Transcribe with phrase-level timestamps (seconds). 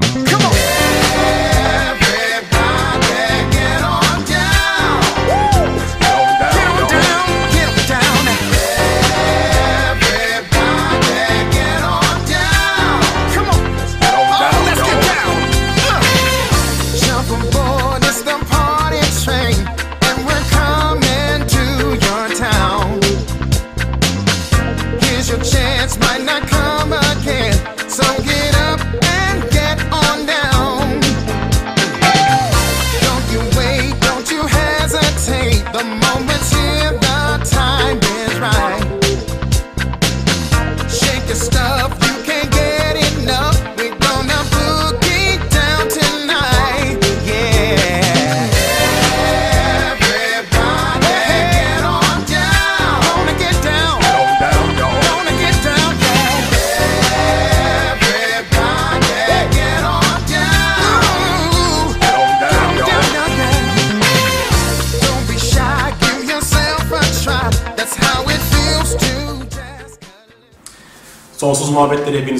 [0.00, 0.41] Come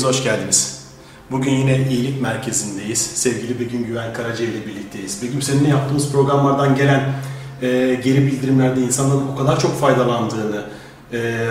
[0.02, 0.82] Hepiniz hoş geldiniz.
[1.30, 2.98] Bugün yine iyilik merkezindeyiz.
[2.98, 5.22] Sevgili Begüm Güven Karaca ile birlikteyiz.
[5.22, 7.00] Begüm seninle yaptığımız programlardan gelen
[7.62, 10.64] e, geri bildirimlerde insanların o kadar çok faydalandığını
[11.12, 11.48] e,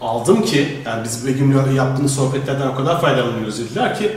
[0.00, 4.12] aldım ki yani biz Begüm'le yaptığımız sohbetlerden o kadar faydalanıyoruz dediler ki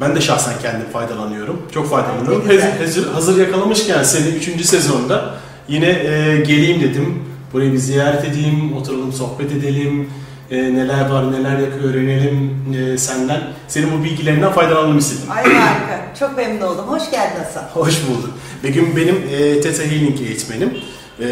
[0.00, 1.62] ben de şahsen kendim faydalanıyorum.
[1.74, 2.48] Çok faydalanıyorum.
[2.78, 4.66] Hazır, hazır yakalamışken seni 3.
[4.66, 5.34] sezonda
[5.68, 7.24] yine e, geleyim dedim.
[7.52, 10.08] Burayı bir ziyaret edeyim, oturalım sohbet edelim.
[10.50, 13.40] E, neler var, neler yapıyor öğrenelim e, senden.
[13.68, 15.30] Senin bu bilgilerinden faydalanalım istedim.
[15.30, 16.14] Ay harika.
[16.20, 16.84] Çok memnun oldum.
[16.86, 17.62] Hoş geldin Hasan.
[17.74, 18.30] Hoş bulduk.
[18.64, 20.74] Begüm benim e, Theta Healing eğitmenim.
[21.20, 21.26] E,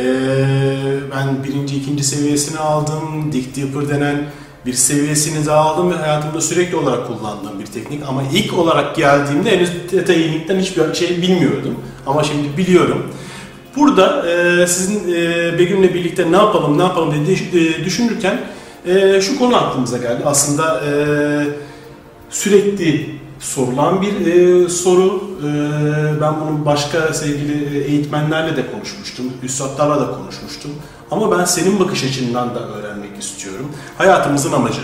[1.17, 3.33] ben birinci, ikinci seviyesini aldım.
[3.33, 4.17] Dick Deeper denen
[4.67, 8.03] bir seviyesini de aldım ve hayatımda sürekli olarak kullandığım bir teknik.
[8.09, 11.75] Ama ilk olarak geldiğimde henüz Theta Healing'den hiçbir şey bilmiyordum.
[12.07, 13.07] Ama şimdi biliyorum.
[13.77, 18.41] Burada e, sizin e, Begüm'le birlikte ne yapalım, ne yapalım diye e, düşünürken
[18.87, 20.23] e, şu konu aklımıza geldi.
[20.27, 20.93] Aslında e,
[22.31, 25.31] sürekli sorulan bir e, soru.
[25.41, 30.71] E, ben bunu başka sevgili e, eğitmenlerle de konuşmuştum, üstadlarla da konuşmuştum.
[31.11, 33.73] Ama ben senin bakış açından da öğrenmek istiyorum.
[33.99, 34.81] Hayatımızın amacı.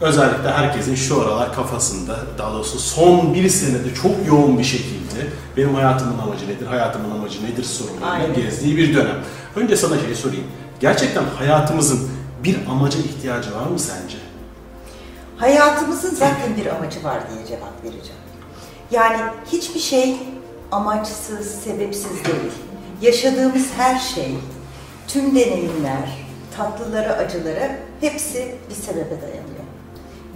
[0.00, 5.74] Özellikle herkesin şu aralar kafasında, daha doğrusu son bir senede çok yoğun bir şekilde benim
[5.74, 8.34] hayatımın amacı nedir, hayatımın amacı nedir sorularıyla Aynen.
[8.34, 9.16] gezdiği bir dönem.
[9.56, 10.44] Önce sana şey sorayım.
[10.80, 12.08] Gerçekten hayatımızın
[12.44, 14.16] bir amaca ihtiyacı var mı sence?
[15.36, 18.20] Hayatımızın zaten bir amacı var diye cevap vereceğim.
[18.90, 19.20] Yani
[19.52, 20.16] hiçbir şey
[20.72, 22.52] amaçsız, sebepsiz değil.
[23.02, 24.34] Yaşadığımız her şey,
[25.08, 26.18] tüm deneyimler,
[26.56, 29.64] tatlıları, acıları hepsi bir sebebe dayanıyor.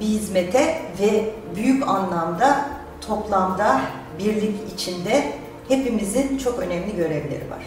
[0.01, 2.69] Bir hizmete ve büyük anlamda,
[3.07, 3.81] toplamda,
[4.19, 5.33] birlik içinde
[5.69, 7.65] hepimizin çok önemli görevleri var.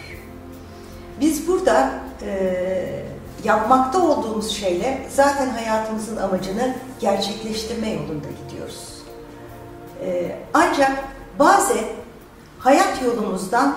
[1.20, 1.92] Biz burada
[2.22, 3.11] e,
[3.44, 9.02] yapmakta olduğumuz şeyle zaten hayatımızın amacını gerçekleştirme yolunda gidiyoruz.
[10.04, 11.04] E, ancak
[11.38, 11.84] bazen
[12.58, 13.76] hayat yolumuzdan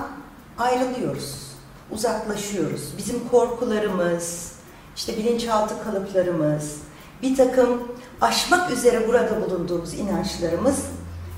[0.57, 1.51] ayrılıyoruz,
[1.91, 2.93] uzaklaşıyoruz.
[2.97, 4.51] Bizim korkularımız,
[4.95, 6.77] işte bilinçaltı kalıplarımız,
[7.21, 10.79] bir takım aşmak üzere burada bulunduğumuz inançlarımız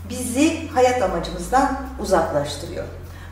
[0.10, 2.86] bizi hayat amacımızdan uzaklaştırıyor.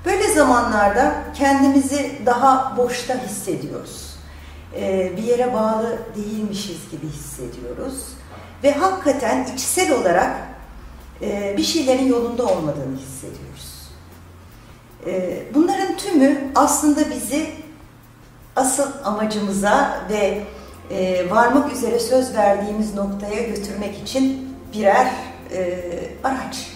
[0.05, 4.04] Böyle zamanlarda kendimizi daha boşta hissediyoruz.
[4.75, 8.07] Ee, bir yere bağlı değilmişiz gibi hissediyoruz.
[8.63, 10.37] Ve hakikaten içsel olarak
[11.21, 13.89] e, bir şeylerin yolunda olmadığını hissediyoruz.
[15.05, 17.49] Ee, bunların tümü aslında bizi
[18.55, 20.43] asıl amacımıza ve
[20.91, 25.11] e, varmak üzere söz verdiğimiz noktaya götürmek için birer
[25.51, 25.79] e,
[26.23, 26.71] araç.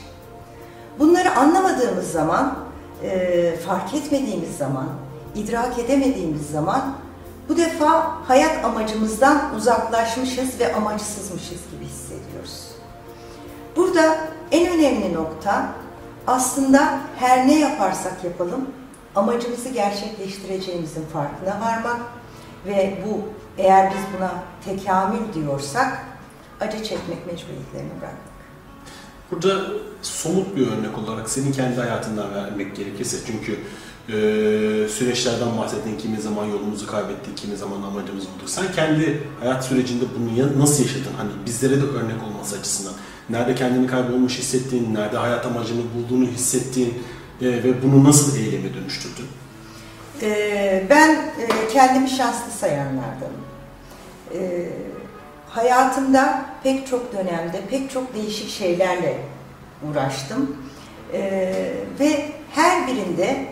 [1.00, 2.58] Bunları anlamadığımız zaman,
[3.04, 4.88] e, fark etmediğimiz zaman,
[5.36, 6.96] idrak edemediğimiz zaman
[7.50, 12.68] bu defa hayat amacımızdan uzaklaşmışız ve amaçsızmışız gibi hissediyoruz.
[13.76, 14.18] Burada
[14.52, 15.66] en önemli nokta
[16.28, 18.70] aslında her ne yaparsak yapalım
[19.16, 22.00] amacımızı gerçekleştireceğimizin farkına varmak
[22.66, 23.22] ve bu
[23.58, 24.32] eğer biz buna
[24.66, 26.06] tekamül diyorsak
[26.62, 28.30] acı çekmek mecburiyetlerini bırakmak.
[29.32, 29.66] Burada
[30.02, 33.60] somut bir örnek olarak senin kendi hayatından vermek gerekirse çünkü
[34.10, 38.50] e, süreçlerden bahsettin, kimi zaman yolumuzu kaybettik, kimi zaman amacımızı bulduk.
[38.50, 41.14] Sen kendi hayat sürecinde bunu nasıl yaşadın?
[41.18, 42.94] Hani bizlere de örnek olması açısından.
[43.30, 46.94] Nerede kendini kaybolmuş hissettiğin, nerede hayat amacını bulduğunu hissettiğin
[47.42, 49.26] e, ve bunu nasıl eyleme dönüştürdün?
[50.22, 53.42] Ee, ben e, kendimi şanslı sayanlardanım.
[54.34, 54.70] Ee,
[55.50, 59.18] hayatımda pek çok dönemde, pek çok değişik şeylerle
[59.90, 60.58] uğraştım.
[61.14, 63.46] Ee, ve her birinde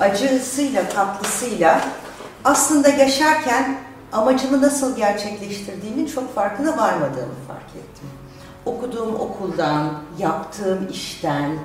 [0.00, 1.80] acısıyla, tatlısıyla
[2.44, 3.78] aslında yaşarken
[4.12, 8.08] amacımı nasıl gerçekleştirdiğimin çok farkına varmadığımı fark ettim.
[8.66, 11.58] Okuduğum okuldan, yaptığım işten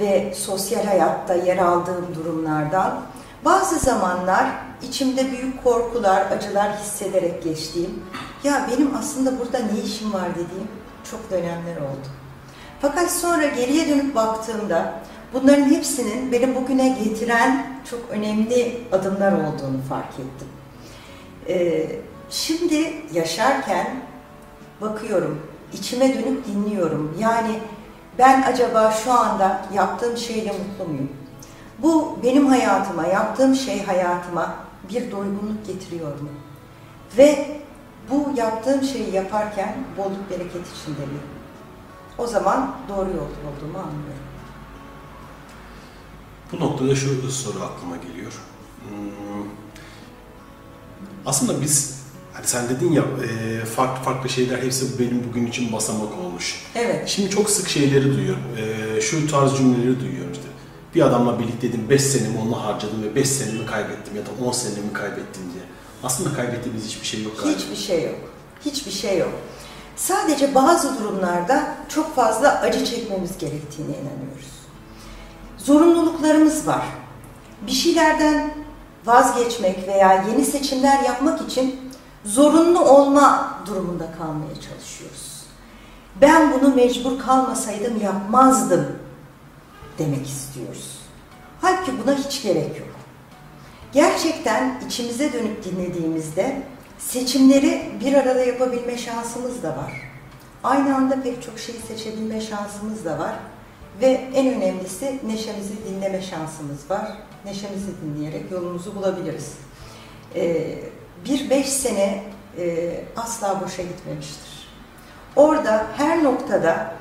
[0.00, 3.00] ve sosyal hayatta yer aldığım durumlardan
[3.44, 4.46] bazı zamanlar
[4.82, 8.02] içimde büyük korkular, acılar hissederek geçtiğim,
[8.44, 10.68] ya benim aslında burada ne işim var dediğim
[11.10, 12.08] çok dönemler oldu.
[12.80, 14.92] Fakat sonra geriye dönüp baktığımda
[15.32, 20.48] bunların hepsinin beni bugüne getiren çok önemli adımlar olduğunu fark ettim.
[21.48, 21.86] Ee,
[22.30, 23.86] şimdi yaşarken
[24.80, 25.42] bakıyorum,
[25.72, 27.16] içime dönüp dinliyorum.
[27.20, 27.58] Yani
[28.18, 31.10] ben acaba şu anda yaptığım şeyle mutlu muyum?
[31.78, 34.54] Bu benim hayatıma, yaptığım şey hayatıma
[34.90, 36.28] bir doygunluk getiriyor mu?
[37.18, 37.46] Ve
[38.10, 41.22] bu yaptığım şeyi yaparken bolluk bereket içinde miyim?
[42.18, 44.25] O zaman doğru yolda olduğumu anlıyorum.
[46.52, 48.32] Bu noktada şu soru aklıma geliyor.
[48.88, 49.48] Hmm,
[51.26, 52.00] Aslında biz,
[52.32, 56.64] hani sen dedin ya e, farklı farklı şeyler hepsi benim bugün için basamak olmuş.
[56.74, 58.42] Evet, Şimdi çok sık şeyleri duyuyorum.
[58.96, 60.44] E, şu tarz cümleleri duyuyorum işte.
[60.94, 64.92] Bir adamla birlikteydim, 5 senemi onunla harcadım ve 5 senemi kaybettim ya da 10 senemi
[64.92, 65.64] kaybettim diye.
[66.02, 67.58] Aslında kaybettiğimiz hiçbir şey yok galiba.
[67.58, 68.18] hiçbir şey yok.
[68.64, 69.32] Hiçbir şey yok.
[69.96, 74.46] Sadece bazı durumlarda çok fazla acı çekmemiz gerektiğine inanıyoruz.
[75.66, 76.86] Zorunluluklarımız var.
[77.66, 78.54] Bir şeylerden
[79.04, 81.80] vazgeçmek veya yeni seçimler yapmak için
[82.24, 85.42] zorunlu olma durumunda kalmaya çalışıyoruz.
[86.20, 88.98] Ben bunu mecbur kalmasaydım yapmazdım
[89.98, 90.98] demek istiyoruz.
[91.60, 92.88] Halbuki buna hiç gerek yok.
[93.92, 96.62] Gerçekten içimize dönüp dinlediğimizde
[96.98, 99.92] seçimleri bir arada yapabilme şansımız da var.
[100.64, 103.34] Aynı anda pek çok şeyi seçebilme şansımız da var.
[104.00, 107.12] Ve en önemlisi neşemizi dinleme şansımız var.
[107.44, 109.52] Neşemizi dinleyerek yolumuzu bulabiliriz.
[110.34, 110.78] Ee,
[111.24, 112.22] bir beş sene
[112.58, 114.68] e, asla boşa gitmemiştir.
[115.36, 116.94] Orada her noktada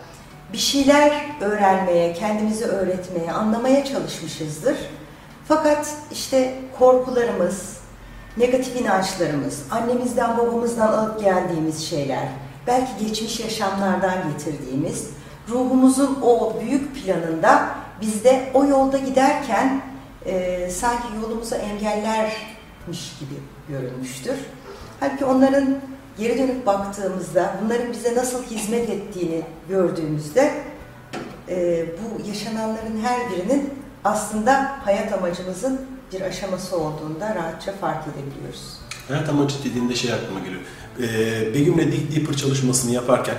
[0.53, 4.77] bir şeyler öğrenmeye, kendimizi öğretmeye, anlamaya çalışmışızdır.
[5.47, 7.77] Fakat işte korkularımız,
[8.37, 12.27] negatif inançlarımız, annemizden babamızdan alıp geldiğimiz şeyler,
[12.67, 15.09] belki geçmiş yaşamlardan getirdiğimiz,
[15.49, 17.69] ruhumuzun o büyük planında
[18.01, 19.81] bizde o yolda giderken
[20.25, 23.35] e, sanki yolumuzu engellermiş gibi
[23.69, 24.35] görünmüştür.
[24.99, 25.77] Halbuki onların
[26.17, 30.53] geri dönüp baktığımızda, bunların bize nasıl hizmet ettiğini gördüğümüzde
[31.49, 35.81] e, bu yaşananların her birinin aslında hayat amacımızın
[36.13, 38.77] bir aşaması olduğunda rahatça fark edebiliyoruz.
[39.07, 40.61] Hayat amacı dediğinde şey aklıma geliyor.
[40.99, 43.35] Ee, Begüm'le Deep Deeper çalışmasını yaparken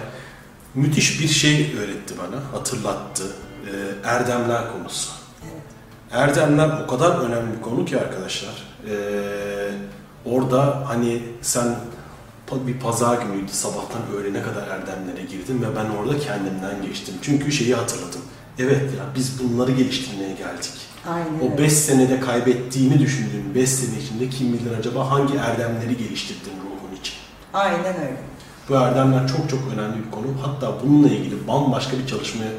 [0.77, 3.25] müthiş bir şey öğretti bana, hatırlattı.
[3.67, 5.11] Ee, erdemler konusu.
[6.11, 8.63] Erdemler o kadar önemli bir konu ki arkadaşlar.
[8.91, 9.71] Ee,
[10.25, 11.77] orada hani sen
[12.67, 17.15] bir pazar günüydü sabahtan öğlene kadar erdemlere girdim ve ben orada kendimden geçtim.
[17.23, 18.21] Çünkü şeyi hatırladım.
[18.59, 20.73] Evet ya biz bunları geliştirmeye geldik.
[21.09, 21.59] Aynen O öyle.
[21.59, 27.15] 5 senede kaybettiğini düşündüğüm 5 sene içinde kim bilir acaba hangi erdemleri geliştirdin ruhun için?
[27.55, 28.17] Aynen öyle.
[28.69, 30.27] Bu erdemler çok çok önemli bir konu.
[30.43, 32.51] Hatta bununla ilgili bambaşka bir çalışmayı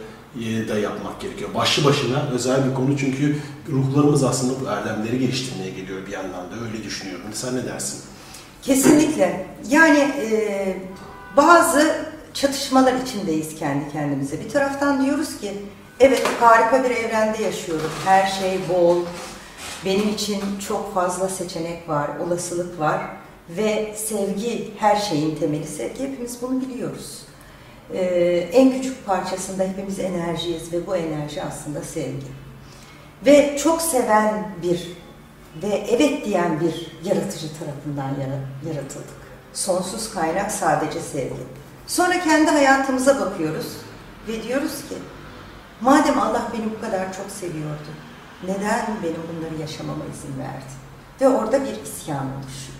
[0.70, 1.50] da yapmak gerekiyor.
[1.56, 3.38] Başlı başına özel bir konu çünkü
[3.70, 7.26] ruhlarımız aslında bu erdemleri geliştirmeye geliyor bir yandan da öyle düşünüyorum.
[7.34, 8.00] Sen ne dersin?
[8.62, 9.48] Kesinlikle.
[9.70, 10.78] Yani e,
[11.38, 11.96] bazı
[12.34, 14.40] çatışmalar içindeyiz kendi kendimize.
[14.46, 15.54] Bir taraftan diyoruz ki
[16.00, 17.92] evet harika bir evrende yaşıyorum.
[18.06, 18.98] Her şey bol.
[19.86, 23.02] Benim için çok fazla seçenek var, olasılık var
[23.50, 25.68] ve sevgi her şeyin temeli.
[25.68, 27.22] Sevgi hepimiz bunu biliyoruz.
[27.94, 28.02] E,
[28.54, 32.28] en küçük parçasında hepimiz enerjiyiz ve bu enerji aslında sevgi.
[33.26, 34.92] Ve çok seven bir
[35.64, 39.18] ve evet diyen bir yaratıcı tarafından yara- yaratıldık.
[39.54, 41.44] Sonsuz kaynak sadece sevgi.
[41.88, 43.68] Sonra kendi hayatımıza bakıyoruz
[44.28, 44.96] ve diyoruz ki
[45.82, 47.88] madem Allah beni bu kadar çok seviyordu
[48.44, 50.74] neden benim bunları yaşamama izin verdi?
[51.22, 52.77] Ve orada bir isyan oluşuyor.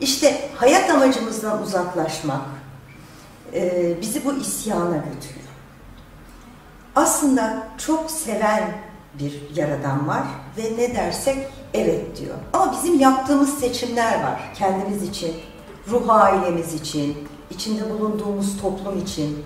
[0.00, 2.40] İşte hayat amacımızdan uzaklaşmak
[3.54, 5.48] e, bizi bu isyana götürüyor.
[6.96, 8.72] Aslında çok seven
[9.14, 10.22] bir yaradan var
[10.56, 11.36] ve ne dersek
[11.74, 12.34] evet diyor.
[12.52, 15.34] Ama bizim yaptığımız seçimler var kendimiz için,
[15.88, 19.44] ruh ailemiz için, içinde bulunduğumuz toplum için.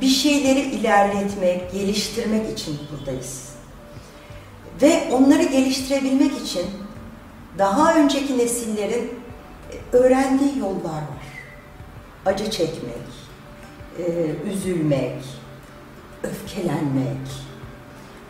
[0.00, 3.48] Bir şeyleri ilerletmek, geliştirmek için buradayız.
[4.82, 6.66] Ve onları geliştirebilmek için
[7.58, 9.21] daha önceki nesillerin
[9.92, 11.32] öğrendiği yollar var.
[12.26, 13.08] Acı çekmek,
[13.98, 14.02] e,
[14.50, 15.24] üzülmek,
[16.22, 17.28] öfkelenmek.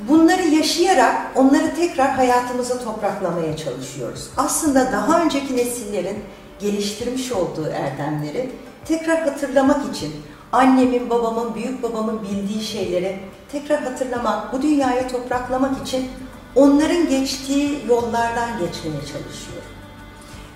[0.08, 4.30] Bunları yaşayarak onları tekrar hayatımıza topraklamaya çalışıyoruz.
[4.36, 6.18] Aslında daha önceki nesillerin
[6.58, 8.50] geliştirmiş olduğu erdemleri
[8.84, 10.12] tekrar hatırlamak için
[10.52, 13.18] annemin, babamın, büyük babamın bildiği şeyleri
[13.52, 16.10] tekrar hatırlamak, bu dünyaya topraklamak için
[16.54, 19.51] onların geçtiği yollardan geçmeye çalışıyorum.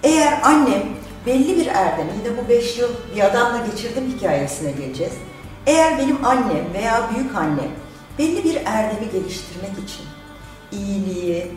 [0.06, 0.82] Eğer annem
[1.26, 5.12] belli bir erdem, yine bu beş yıl bir adamla geçirdim hikayesine geleceğiz.
[5.66, 7.70] Eğer benim annem veya büyük annem
[8.18, 10.06] belli bir erdemi geliştirmek için
[10.72, 11.52] iyiliği,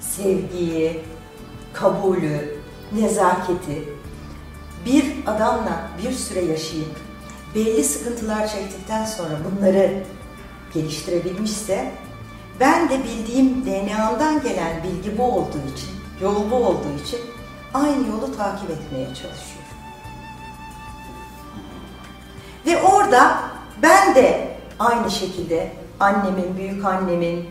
[0.00, 1.00] sevgiyi,
[1.72, 2.58] kabulü,
[2.92, 3.82] nezaketi
[4.86, 6.96] bir adamla bir süre yaşayıp
[7.54, 10.02] belli sıkıntılar çektikten sonra bunları
[10.74, 11.92] geliştirebilmişse
[12.60, 15.90] ben de bildiğim DNA'mdan gelen bilgi bu olduğu için,
[16.22, 17.20] yol bu olduğu için
[17.74, 19.60] aynı yolu takip etmeye çalışıyorum.
[22.66, 23.40] Ve orada
[23.82, 27.50] ben de aynı şekilde annemin, büyük annemin,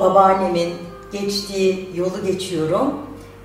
[0.00, 0.74] babaannemin
[1.12, 2.94] geçtiği yolu geçiyorum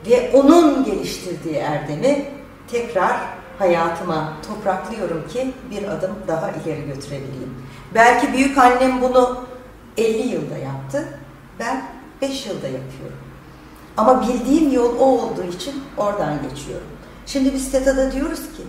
[0.09, 2.25] ve onun geliştirdiği erdemi
[2.71, 3.17] tekrar
[3.59, 7.55] hayatıma topraklıyorum ki bir adım daha ileri götürebileyim.
[7.93, 9.45] Belki büyük annem bunu
[9.97, 11.19] 50 yılda yaptı.
[11.59, 11.85] Ben
[12.21, 13.20] 5 yılda yapıyorum.
[13.97, 16.87] Ama bildiğim yol o olduğu için oradan geçiyorum.
[17.25, 18.63] Şimdi biz TETA'da diyoruz ki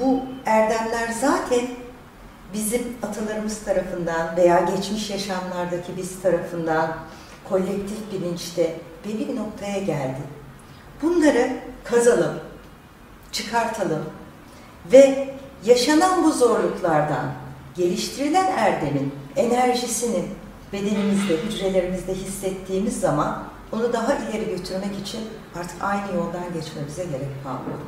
[0.00, 1.66] bu erdemler zaten
[2.54, 6.96] bizim atalarımız tarafından veya geçmiş yaşamlardaki biz tarafından
[7.48, 10.20] kolektif bilinçte belli bir noktaya geldi.
[11.02, 11.50] Bunları
[11.84, 12.40] kazalım,
[13.32, 14.04] çıkartalım
[14.92, 15.28] ve
[15.64, 17.32] yaşanan bu zorluklardan
[17.76, 20.24] geliştirilen erdemin enerjisini
[20.72, 25.20] bedenimizde, hücrelerimizde hissettiğimiz zaman onu daha ileri götürmek için
[25.60, 27.78] artık aynı yoldan geçmemize gerek kalmıyor.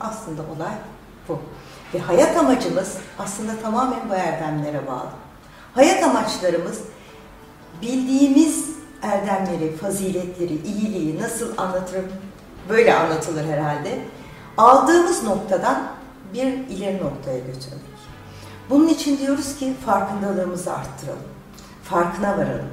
[0.00, 0.74] Aslında olay
[1.28, 1.38] bu.
[1.94, 5.10] Ve hayat amacımız aslında tamamen bu erdemlere bağlı.
[5.74, 6.80] Hayat amaçlarımız
[7.82, 8.68] bildiğimiz
[9.02, 12.06] erdemleri, faziletleri, iyiliği nasıl anlatırım?
[12.68, 13.98] Böyle anlatılır herhalde.
[14.56, 15.82] Aldığımız noktadan
[16.34, 17.88] bir ileri noktaya götürmek.
[18.70, 21.22] Bunun için diyoruz ki farkındalığımızı arttıralım.
[21.84, 22.68] Farkına varalım.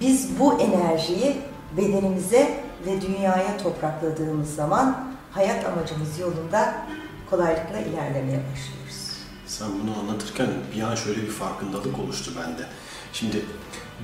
[0.00, 1.36] Biz bu enerjiyi
[1.76, 6.86] bedenimize ve dünyaya toprakladığımız zaman hayat amacımız yolunda
[7.30, 9.12] kolaylıkla ilerlemeye başlıyoruz.
[9.46, 10.46] Sen bunu anlatırken
[10.76, 12.62] bir an şöyle bir farkındalık oluştu bende.
[13.12, 13.36] Şimdi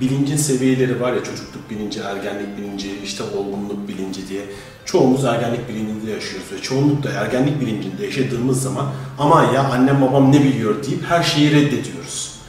[0.01, 4.41] bilincin seviyeleri var ya çocukluk bilinci, ergenlik bilinci, işte olgunluk bilinci diye.
[4.85, 8.85] Çoğumuz ergenlik bilincinde yaşıyoruz ve çoğunlukla ergenlik bilincinde yaşadığımız zaman
[9.19, 12.39] aman ya annem babam ne biliyor deyip her şeyi reddediyoruz.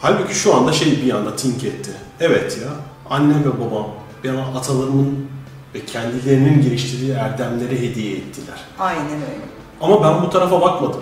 [0.00, 1.90] Halbuki şu anda şey bir anda tink etti.
[2.20, 2.68] Evet ya
[3.10, 3.86] annem ve babam
[4.24, 5.26] bana atalarımın
[5.74, 8.60] ve kendilerinin geliştirdiği erdemleri hediye ettiler.
[8.78, 9.44] Aynen öyle.
[9.80, 11.00] Ama ben bu tarafa bakmadım.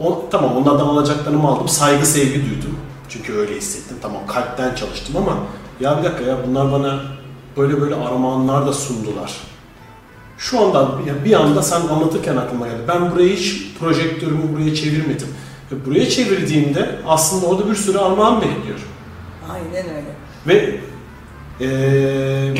[0.00, 1.68] O, tamam onlardan alacaklarımı aldım.
[1.68, 2.78] Saygı, sevgi duydum.
[3.08, 3.96] Çünkü öyle hissettim.
[4.02, 5.36] Tamam kalpten çalıştım ama
[5.80, 7.00] ya bir dakika ya bunlar bana
[7.56, 9.32] böyle böyle armağanlar da sundular.
[10.38, 10.88] Şu anda
[11.24, 12.82] bir anda sen anlatırken aklıma geldi.
[12.88, 15.28] Ben burayı hiç projektörümü buraya çevirmedim.
[15.72, 18.78] Ve buraya çevirdiğimde aslında orada bir sürü armağan bekliyor.
[19.52, 20.14] Aynen öyle.
[20.46, 20.80] Ve
[21.60, 22.54] eee,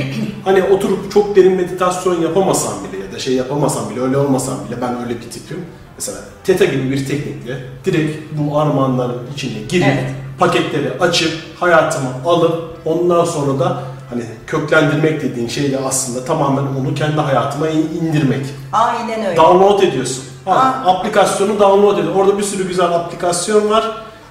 [0.45, 4.81] hani oturup çok derin meditasyon yapamasam bile ya da şey yapamasam bile öyle olmasam bile
[4.81, 5.59] ben öyle bir tipim.
[5.99, 10.05] Mesela Teta gibi bir teknikle direkt bu armağanların içine girip Evet.
[10.39, 17.21] paketleri açıp hayatıma alıp ondan sonra da hani köklendirmek dediğin şeyle aslında tamamen onu kendi
[17.21, 18.47] hayatıma in- indirmek.
[18.73, 19.37] Aynen öyle.
[19.37, 20.25] Download ediyorsun.
[20.45, 22.15] Ha, aplikasyonu download ediyor.
[22.15, 23.91] Orada bir sürü güzel aplikasyon var.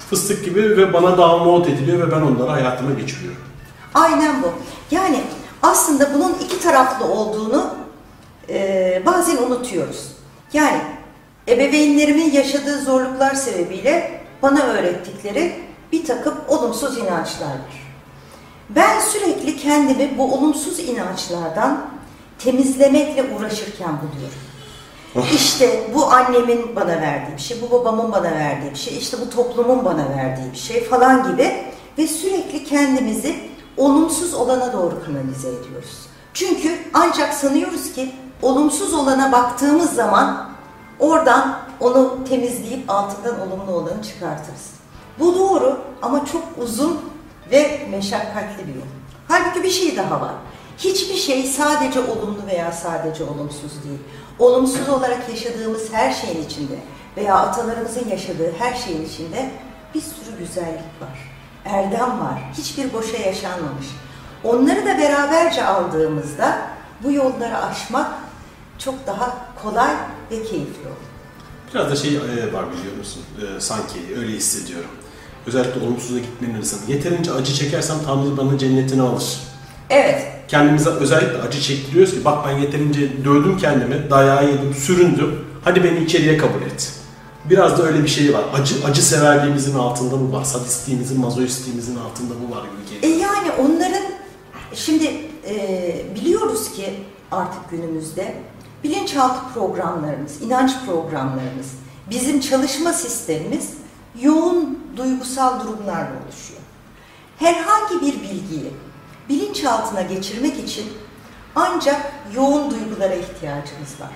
[0.09, 3.41] Fıstık gibi ve bana download ediliyor ve ben onları hayatıma geçiriyorum.
[3.93, 4.48] Aynen bu.
[4.91, 5.22] Yani
[5.62, 7.74] aslında bunun iki taraflı olduğunu
[8.50, 10.12] e, bazen unutuyoruz.
[10.53, 10.81] Yani
[11.48, 15.55] ebeveynlerimin yaşadığı zorluklar sebebiyle bana öğrettikleri
[15.91, 17.89] bir takım olumsuz inançlar var.
[18.69, 21.86] Ben sürekli kendimi bu olumsuz inançlardan
[22.39, 24.39] temizlemekle uğraşırken buluyorum.
[25.36, 29.29] İşte bu annemin bana verdiği bir şey, bu babamın bana verdiği bir şey, işte bu
[29.29, 31.53] toplumun bana verdiği bir şey falan gibi
[31.98, 33.49] ve sürekli kendimizi
[33.79, 36.00] olumsuz olana doğru kanalize ediyoruz.
[36.33, 40.50] Çünkü ancak sanıyoruz ki olumsuz olana baktığımız zaman
[41.00, 44.69] oradan onu temizleyip altından olumlu olanı çıkartırız.
[45.19, 47.00] Bu doğru ama çok uzun
[47.51, 48.88] ve meşakkatli bir yol.
[49.27, 50.33] Halbuki bir şey daha var.
[50.77, 54.00] Hiçbir şey sadece olumlu veya sadece olumsuz değil.
[54.39, 56.79] Olumsuz olarak yaşadığımız her şeyin içinde
[57.17, 59.51] veya atalarımızın yaşadığı her şeyin içinde
[59.95, 61.38] bir sürü güzellik var.
[61.66, 62.51] Erdem var.
[62.58, 63.86] Hiçbir boşa yaşanmamış.
[64.44, 66.58] Onları da beraberce aldığımızda
[67.04, 68.08] bu yolları aşmak
[68.78, 69.92] çok daha kolay
[70.32, 71.10] ve keyifli olur.
[71.74, 73.22] Biraz da şey e, var biliyor musun?
[73.38, 74.89] E, sanki öyle hissediyorum.
[75.48, 76.92] Özellikle olumsuza gitmenin hırsını.
[76.92, 79.39] Yeterince acı çekersem Tanrı bana cennetini alır.
[79.89, 85.46] Evet, Kendimize özellikle acı çektiriyoruz ki bak ben yeterince dövdüm kendimi, dayağı yedim, süründüm.
[85.63, 86.94] Hadi beni içeriye kabul et.
[87.50, 88.44] Biraz da öyle bir şey var.
[88.53, 90.44] Acı acı severliğimizin altında bu var.
[90.44, 93.29] Sadistliğimizin, mazoistliğimizin altında bu var gibi E geliyor.
[93.32, 94.03] yani onların
[94.74, 95.06] şimdi
[95.50, 96.94] e, biliyoruz ki
[97.32, 98.36] artık günümüzde
[98.84, 101.68] bilinçaltı programlarımız, inanç programlarımız,
[102.10, 103.74] bizim çalışma sistemimiz
[104.22, 106.60] yoğun duygusal durumlarla oluşuyor.
[107.38, 108.74] Herhangi bir bilgiyi
[109.29, 110.86] bilinçaltına geçirmek için
[111.56, 114.12] ancak yoğun duygulara ihtiyacımız var.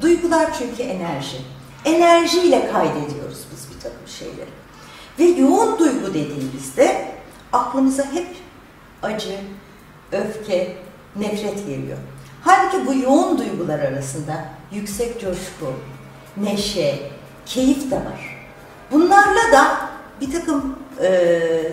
[0.00, 1.36] Duygular çünkü enerji.
[1.84, 4.50] Enerjiyle kaydediyoruz biz bir takım şeyleri.
[5.18, 7.08] Ve yoğun duygu dediğimizde
[7.52, 8.26] aklımıza hep
[9.02, 9.38] acı,
[10.12, 10.76] öfke,
[11.16, 11.98] nefret geliyor.
[12.42, 15.72] Halbuki bu yoğun duygular arasında yüksek coşku,
[16.36, 16.98] neşe,
[17.46, 18.38] keyif de var.
[18.92, 19.76] Bunlarla da
[20.20, 21.10] bir takım e,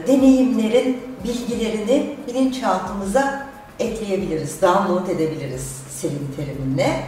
[0.07, 3.47] deneyimlerin bilgilerini bilinçaltımıza
[3.79, 7.03] ekleyebiliriz, download edebiliriz Selin teriminle.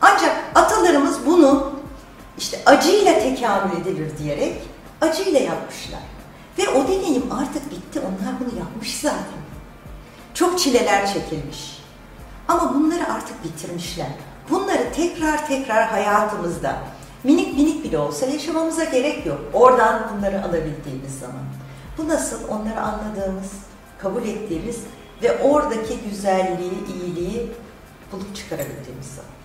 [0.00, 1.72] Ancak atalarımız bunu
[2.38, 4.62] işte acıyla tekamül edilir diyerek
[5.00, 6.00] acıyla yapmışlar.
[6.58, 8.00] Ve o deneyim artık bitti.
[8.00, 9.38] Onlar bunu yapmış zaten.
[10.34, 11.78] Çok çileler çekilmiş.
[12.48, 14.06] Ama bunları artık bitirmişler.
[14.50, 16.78] Bunları tekrar tekrar hayatımızda
[17.24, 19.40] minik minik bile olsa yaşamamıza gerek yok.
[19.52, 21.44] Oradan bunları alabildiğimiz zaman.
[21.98, 22.48] Bu nasıl?
[22.48, 23.52] Onları anladığımız,
[23.98, 24.76] kabul ettiğimiz
[25.22, 27.52] ve oradaki güzelliği, iyiliği
[28.12, 29.37] bulup çıkarabildiğimiz zaman.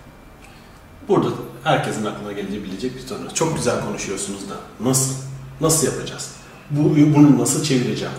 [1.08, 1.28] Burada
[1.64, 3.34] herkesin aklına gelebilecek bir soru.
[3.34, 4.54] Çok güzel konuşuyorsunuz da
[4.88, 5.14] nasıl?
[5.60, 6.30] Nasıl yapacağız?
[6.70, 8.14] Bu, bunu nasıl çevireceğim?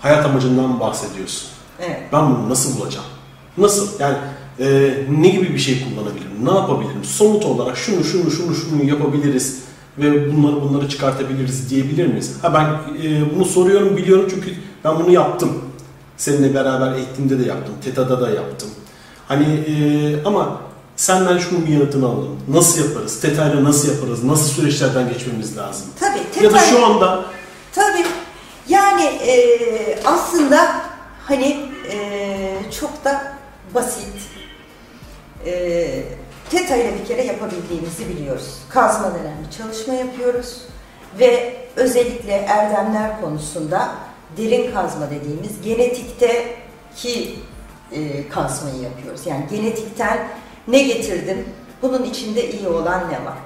[0.00, 1.48] Hayat amacından bahsediyorsun.
[1.80, 2.02] Evet.
[2.12, 3.06] Ben bunu nasıl bulacağım?
[3.58, 4.00] Nasıl?
[4.00, 4.16] Yani
[4.60, 6.44] e, ne gibi bir şey kullanabilirim?
[6.44, 7.04] Ne yapabilirim?
[7.04, 9.62] Somut olarak şunu şunu şunu şunu yapabiliriz
[9.98, 12.36] ve bunları bunları çıkartabiliriz diyebilir miyiz?
[12.42, 12.64] Ha ben
[13.06, 15.50] e, bunu soruyorum biliyorum çünkü ben bunu yaptım.
[16.16, 17.74] Seninle beraber eğitimde de yaptım.
[17.84, 18.68] TETA'da da yaptım.
[19.28, 20.60] Hani e, ama
[20.98, 22.40] senden şunun bir yanıtını alalım.
[22.48, 23.20] Nasıl yaparız?
[23.20, 24.24] TETA'yla nasıl yaparız?
[24.24, 25.86] Nasıl süreçlerden geçmemiz lazım?
[26.00, 26.44] Tabii.
[26.44, 27.24] Ya da şu anda
[27.74, 28.04] Tabii.
[28.68, 30.76] Yani e, aslında
[31.24, 33.32] hani e, çok da
[33.74, 34.06] basit.
[35.46, 36.02] E,
[36.50, 38.54] TETA ile bir kere yapabildiğimizi biliyoruz.
[38.68, 40.56] Kazma denen bir çalışma yapıyoruz.
[41.18, 43.90] Ve özellikle erdemler konusunda
[44.36, 47.38] derin kazma dediğimiz genetikteki
[47.92, 49.20] e, kazmayı yapıyoruz.
[49.26, 50.28] Yani genetikten
[50.68, 51.44] ne getirdim,
[51.82, 53.38] bunun içinde iyi olan ne var?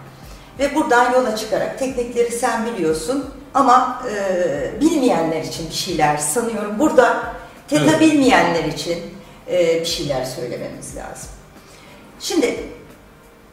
[0.59, 6.79] Ve buradan yola çıkarak teknikleri sen biliyorsun ama e, bilmeyenler için bir şeyler sanıyorum.
[6.79, 7.23] Burada
[7.69, 8.01] TETA Evet.
[8.01, 8.99] bilmeyenler için
[9.51, 11.31] e, bir şeyler söylememiz lazım.
[12.21, 12.67] Şimdi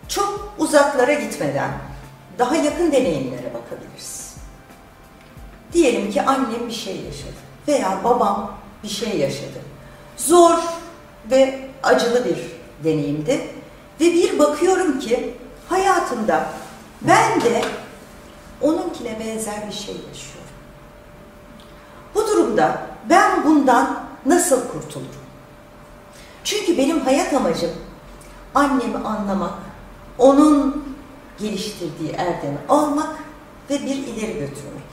[0.07, 1.71] çok uzaklara gitmeden
[2.39, 4.33] daha yakın deneyimlere bakabiliriz.
[5.73, 9.59] Diyelim ki annem bir şey yaşadı veya babam bir şey yaşadı.
[10.17, 10.53] Zor
[11.31, 12.37] ve acılı bir
[12.83, 13.41] deneyimdi.
[13.99, 15.37] Ve bir bakıyorum ki
[15.69, 16.49] hayatımda
[17.01, 17.61] ben de
[18.61, 20.39] onunkine benzer bir şey yaşıyorum.
[22.15, 25.09] Bu durumda ben bundan nasıl kurtulurum?
[26.43, 27.71] Çünkü benim hayat amacım
[28.55, 29.53] annemi anlamak,
[30.17, 30.85] onun
[31.39, 33.15] geliştirdiği erdemi almak
[33.69, 34.89] ve bir ileri götürmek.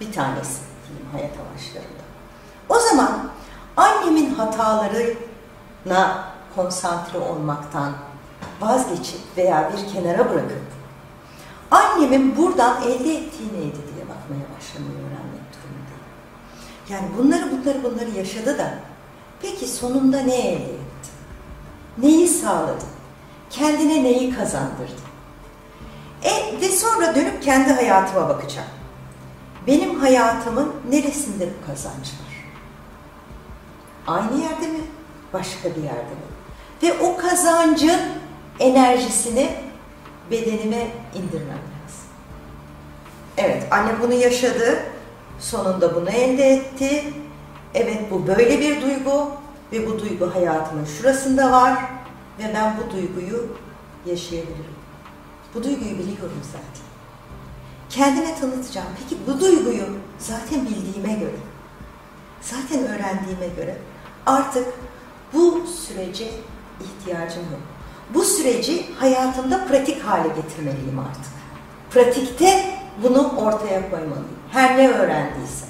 [0.00, 2.02] Bir tanesi diyeyim hayat amaçlarında.
[2.68, 3.30] O zaman
[3.76, 6.24] annemin hatalarına
[6.56, 7.92] konsantre olmaktan
[8.62, 10.62] vazgeçip veya bir kenara bırakıp
[11.70, 16.02] annemin buradan elde ettiği neydi diye bakmaya başlamayı öğrenmek durumundayım.
[16.88, 18.74] Yani bunları bunları bunları yaşadı da
[19.42, 21.10] peki sonunda ne elde etti?
[21.98, 22.84] Neyi sağladı?
[23.50, 25.02] Kendine neyi kazandırdı?
[26.22, 28.68] E, ve sonra dönüp kendi hayatıma bakacağım.
[29.66, 32.32] Benim hayatımın neresinde bu kazanç var?
[34.06, 34.80] Aynı yerde mi?
[35.32, 36.32] Başka bir yerde mi?
[36.82, 38.00] Ve o kazancın
[38.58, 39.50] enerjisini
[40.30, 42.06] bedenime indirmem lazım.
[43.36, 44.82] Evet, anne bunu yaşadı.
[45.38, 47.04] Sonunda bunu elde etti.
[47.74, 49.30] Evet, bu böyle bir duygu
[49.72, 51.78] ve bu duygu hayatımın şurasında var
[52.38, 53.46] ve ben bu duyguyu
[54.06, 54.76] yaşayabilirim.
[55.54, 56.82] Bu duyguyu biliyorum zaten.
[57.90, 58.88] Kendime tanıtacağım.
[58.98, 59.84] Peki bu duyguyu
[60.18, 61.36] zaten bildiğime göre,
[62.40, 63.76] zaten öğrendiğime göre
[64.26, 64.66] artık
[65.32, 66.30] bu sürece
[66.80, 67.60] ihtiyacım yok.
[68.14, 71.32] Bu süreci hayatımda pratik hale getirmeliyim artık.
[71.90, 72.64] Pratikte
[73.02, 74.38] bunu ortaya koymalıyım.
[74.50, 75.68] Her ne öğrendiysem.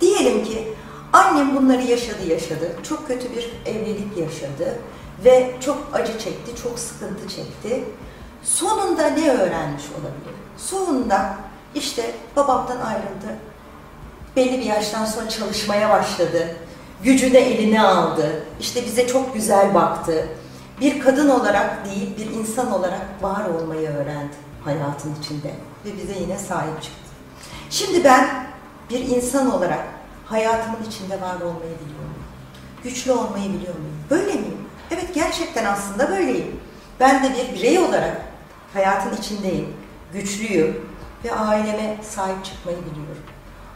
[0.00, 0.68] Diyelim ki
[1.12, 2.76] annem bunları yaşadı yaşadı.
[2.88, 4.78] Çok kötü bir evlilik yaşadı
[5.24, 7.84] ve çok acı çekti, çok sıkıntı çekti.
[8.42, 10.34] Sonunda ne öğrenmiş olabilir?
[10.56, 11.36] Sonunda
[11.74, 13.38] işte babamdan ayrıldı
[14.36, 16.56] belli bir yaştan sonra çalışmaya başladı.
[17.02, 18.44] Gücünü eline aldı.
[18.60, 20.28] İşte bize çok güzel baktı.
[20.80, 24.34] Bir kadın olarak değil, bir insan olarak var olmayı öğrendi
[24.64, 25.54] hayatın içinde.
[25.84, 27.10] Ve bize yine sahip çıktı.
[27.70, 28.46] Şimdi ben
[28.90, 29.84] bir insan olarak
[30.26, 32.24] hayatımın içinde var olmayı biliyor muyum?
[32.84, 33.96] Güçlü olmayı biliyor muyum?
[34.10, 34.58] Böyle miyim?
[34.90, 36.60] Evet gerçekten aslında böyleyim.
[37.00, 38.20] Ben de bir birey olarak
[38.74, 39.74] hayatın içindeyim.
[40.12, 40.88] Güçlüyüm
[41.24, 43.22] ve aileme sahip çıkmayı biliyorum.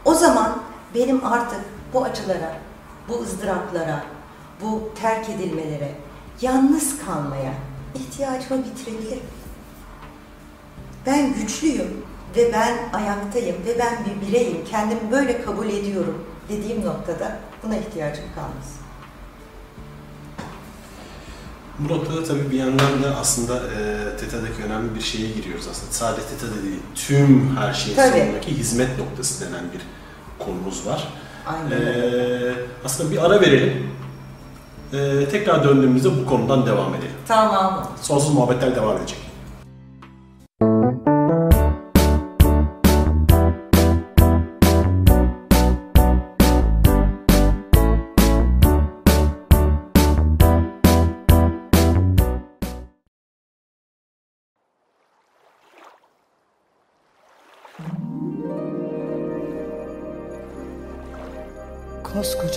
[0.05, 0.63] O zaman
[0.95, 1.59] benim artık
[1.93, 2.53] bu acılara,
[3.09, 4.03] bu ızdıraplara,
[4.61, 5.91] bu terk edilmelere,
[6.41, 7.53] yalnız kalmaya
[7.95, 9.23] ihtiyacımı bitirebilirim.
[11.05, 17.39] Ben güçlüyüm ve ben ayaktayım ve ben bir bireyim, kendimi böyle kabul ediyorum dediğim noktada
[17.63, 18.79] buna ihtiyacım kalmaz.
[21.79, 25.91] Bu noktada tabii bir yandan da aslında e, TETA'daki önemli bir şeye giriyoruz aslında.
[25.91, 28.19] Sadece TETA'da değil, tüm her şeyin Tabii.
[28.19, 29.81] sonundaki hizmet noktası denen bir
[30.45, 31.07] konumuz var.
[31.45, 31.71] Aynen.
[31.71, 32.53] E,
[32.85, 33.89] aslında bir ara verelim.
[34.93, 37.11] E, tekrar döndüğümüzde bu konudan devam edelim.
[37.27, 37.87] Tamam.
[38.01, 39.28] Sonsuz muhabbetler devam edecek.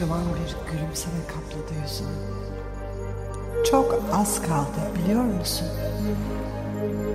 [0.03, 2.09] Koskocaman bir gülümseme kapladı yüzünü.
[3.71, 5.69] Çok az kaldı biliyor musun?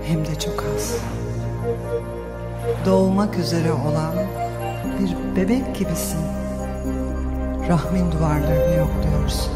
[0.03, 0.95] Hem de çok az.
[2.85, 4.13] Doğmak üzere olan
[4.99, 6.21] bir bebek gibisin.
[7.69, 9.53] Rahmin duvarlarını yokluyorsun.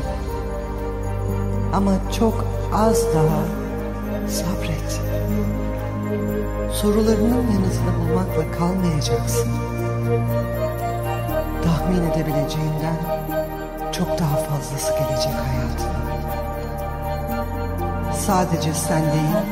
[1.74, 3.44] Ama çok az daha
[4.28, 5.02] sabret.
[6.74, 9.52] Sorularının yanıtını bulmakla kalmayacaksın
[11.63, 12.97] tahmin edebileceğinden
[13.91, 16.02] çok daha fazlası gelecek hayatına.
[18.13, 19.45] Sadece sen değil,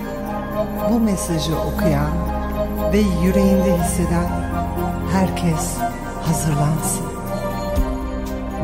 [0.91, 2.12] bu mesajı okuyan
[2.93, 4.28] ve yüreğinde hisseden
[5.12, 5.78] herkes
[6.22, 7.06] hazırlansın.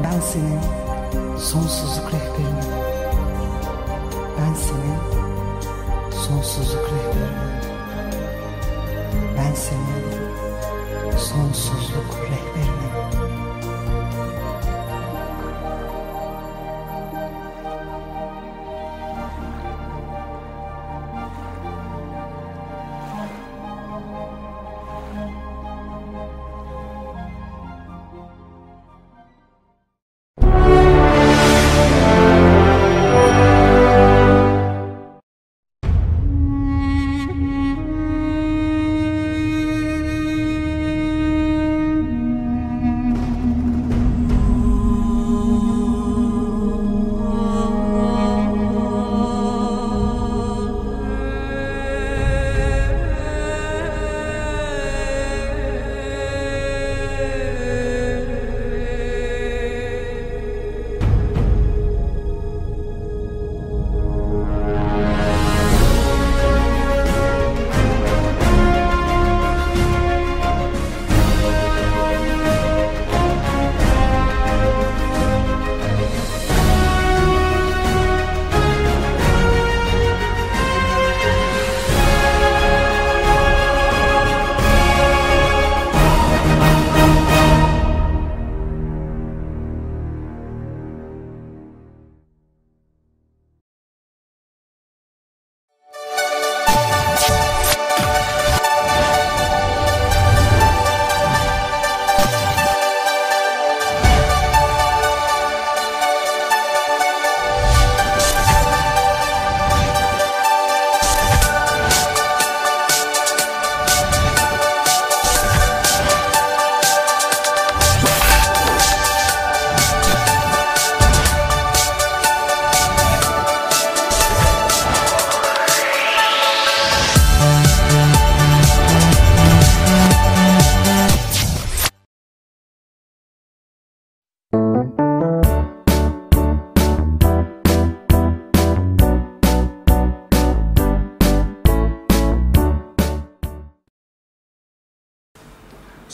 [0.03, 0.60] Ben senin
[1.38, 2.71] sonsuzluk rehberinim.
[4.38, 4.97] Ben senin
[6.12, 7.45] sonsuzluk rehberinim.
[9.38, 10.05] Ben senin
[11.17, 12.94] sonsuzluk rehberinim.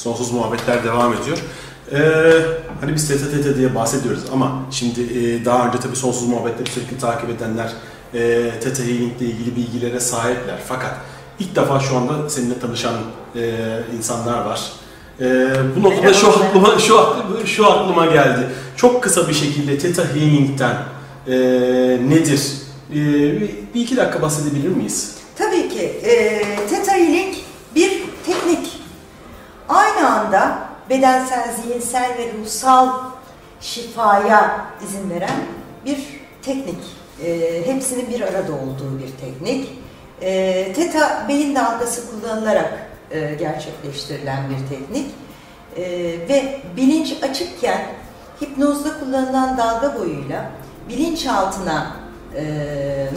[0.03, 1.37] Sonsuz muhabbetler devam ediyor.
[1.91, 1.97] Ee,
[2.81, 7.29] hani biz tete diye bahsediyoruz ama şimdi e, daha önce tabii sonsuz muhabbetleri sürekli takip
[7.29, 7.73] edenler
[8.13, 10.57] e, tete healing ile ilgili bilgilere sahipler.
[10.67, 10.91] Fakat
[11.39, 12.93] ilk defa şu anda seninle tanışan
[13.35, 13.53] e,
[13.97, 14.61] insanlar var.
[15.21, 18.49] Ee, bu noktada şu aklıma şu aklıma, şu aklıma geldi.
[18.77, 20.77] Çok kısa bir şekilde Theta Healing'den
[21.27, 21.33] e,
[22.09, 22.51] nedir?
[22.91, 22.95] E,
[23.41, 25.15] bir, bir iki dakika bahsedebilir miyiz?
[25.37, 25.81] Tabii ki.
[26.03, 27.35] E, Theta Healing
[27.75, 27.91] bir
[28.25, 28.81] teknik.
[29.71, 30.57] Aynı anda
[30.89, 32.89] bedensel, zihinsel ve ruhsal
[33.61, 35.39] şifaya izin veren
[35.85, 36.79] bir teknik.
[37.23, 39.69] E, hepsinin bir arada olduğu bir teknik.
[40.21, 42.73] E, Theta beyin dalgası kullanılarak
[43.11, 45.11] e, gerçekleştirilen bir teknik.
[45.77, 45.83] E,
[46.29, 47.81] ve bilinç açıkken
[48.41, 50.51] hipnozda kullanılan dalga boyuyla
[50.89, 51.95] bilinçaltına
[52.35, 52.43] e,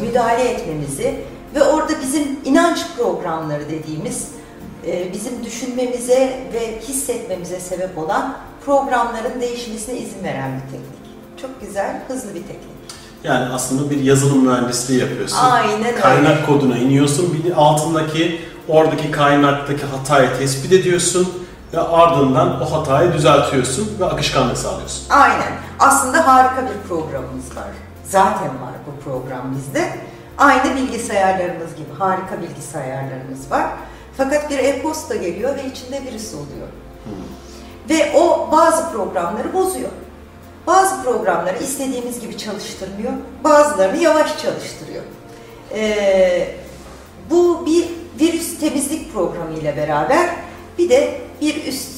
[0.03, 1.15] müdahale etmemizi
[1.55, 4.29] ve orada bizim inanç programları dediğimiz
[4.87, 11.05] e, bizim düşünmemize ve hissetmemize sebep olan programların değişmesine izin veren bir teknik.
[11.43, 12.75] Çok güzel, hızlı bir teknik.
[13.25, 15.37] Yani aslında bir yazılım mühendisliği yapıyorsun.
[15.37, 16.01] Aynen öyle.
[16.01, 17.45] Kaynak koduna iniyorsun.
[17.45, 25.11] Bir altındaki oradaki kaynaktaki hatayı tespit ediyorsun ve ardından o hatayı düzeltiyorsun ve akışkanlık sağlıyorsun.
[25.11, 25.53] Aynen.
[25.79, 27.69] Aslında harika bir programımız var.
[28.05, 29.89] Zaten var bu program bizde.
[30.39, 33.67] Aynı bilgisayarlarımız gibi harika bilgisayarlarımız var.
[34.17, 36.69] Fakat bir e-posta geliyor ve içinde virüs oluyor.
[37.91, 39.91] Ve o bazı programları bozuyor.
[40.67, 43.13] Bazı programları istediğimiz gibi çalıştırmıyor.
[43.45, 45.03] Bazılarını yavaş çalıştırıyor.
[45.75, 46.49] Ee,
[47.31, 47.85] bu bir
[48.21, 50.31] virüs temizlik programı ile beraber
[50.79, 51.91] bir de bir üst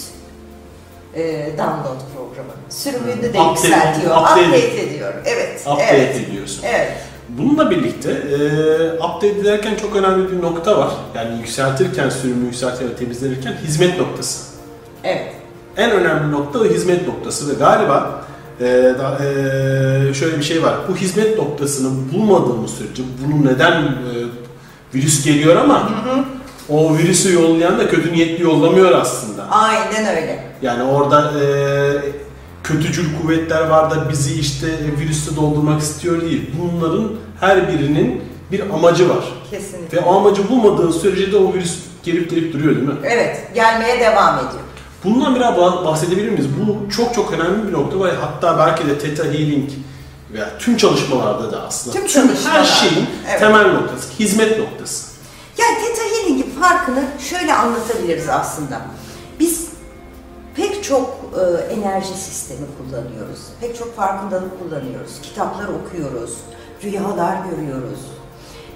[1.15, 2.53] e, download programı.
[2.71, 4.17] Sürümünü de Update- yükseltiyor.
[4.17, 5.15] update- Update, ediyor.
[5.25, 5.61] Evet.
[5.61, 6.17] Update evet.
[6.17, 6.63] ediyorsun.
[6.67, 6.93] Evet.
[7.29, 8.37] Bununla birlikte e,
[8.93, 10.91] update ederken çok önemli bir nokta var.
[11.15, 14.45] Yani yükseltirken, sürümü yükseltirken, temizlenirken hizmet noktası.
[15.05, 15.33] Evet.
[15.77, 18.25] En önemli nokta o hizmet noktası ve galiba
[18.61, 18.65] e,
[18.99, 20.75] da, e, şöyle bir şey var.
[20.89, 23.87] Bu hizmet noktasını bulmadığımız sürece bunu neden e,
[24.95, 25.91] virüs geliyor ama
[26.69, 29.51] o virüsü yollayan da kötü niyetli yollamıyor aslında.
[29.51, 30.45] Aynen öyle.
[30.63, 31.47] Yani orada e,
[32.67, 34.67] kötücül kuvvetler var da bizi işte
[35.01, 36.51] virüsle doldurmak istiyor değil.
[36.61, 39.25] Bunların her birinin bir amacı var.
[39.51, 39.99] Kesinlikle.
[39.99, 42.95] Ve o amacı bulmadığın sürece de o virüs gelip gelip duruyor değil mi?
[43.05, 43.51] Evet.
[43.55, 44.63] Gelmeye devam ediyor.
[45.05, 46.47] Bundan biraz bah- bahsedebilir miyiz?
[46.61, 49.71] Bu çok çok önemli bir nokta ve hatta belki de Theta Healing
[50.33, 53.41] veya tüm çalışmalarda da aslında Tüm her çalışmalarda, şeyin evet.
[53.41, 55.07] temel noktası, hizmet noktası.
[55.59, 58.81] Yani Theta Healing'in farkını şöyle anlatabiliriz aslında.
[59.41, 59.66] Biz
[60.57, 63.41] pek çok e, enerji sistemi kullanıyoruz.
[63.61, 65.21] Pek çok farkındalık kullanıyoruz.
[65.23, 66.37] Kitaplar okuyoruz.
[66.83, 68.01] Rüyalar görüyoruz.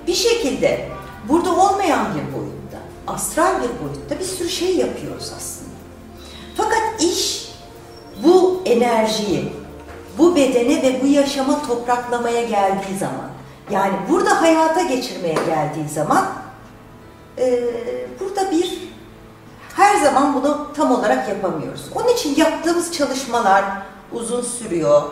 [0.06, 0.88] Bir şekilde
[1.28, 5.70] burada olmayan bir boyutta, astral bir boyutta bir sürü şey yapıyoruz aslında.
[6.56, 7.52] Fakat iş
[8.24, 9.52] bu enerjiyi,
[10.18, 13.30] bu bedene ve bu yaşama topraklamaya geldiği zaman,
[13.70, 16.28] yani burada hayata geçirmeye geldiği zaman
[17.38, 17.64] e,
[18.20, 18.89] burada bir
[19.76, 21.90] her zaman bunu tam olarak yapamıyoruz.
[21.94, 23.64] Onun için yaptığımız çalışmalar
[24.12, 25.02] uzun sürüyor.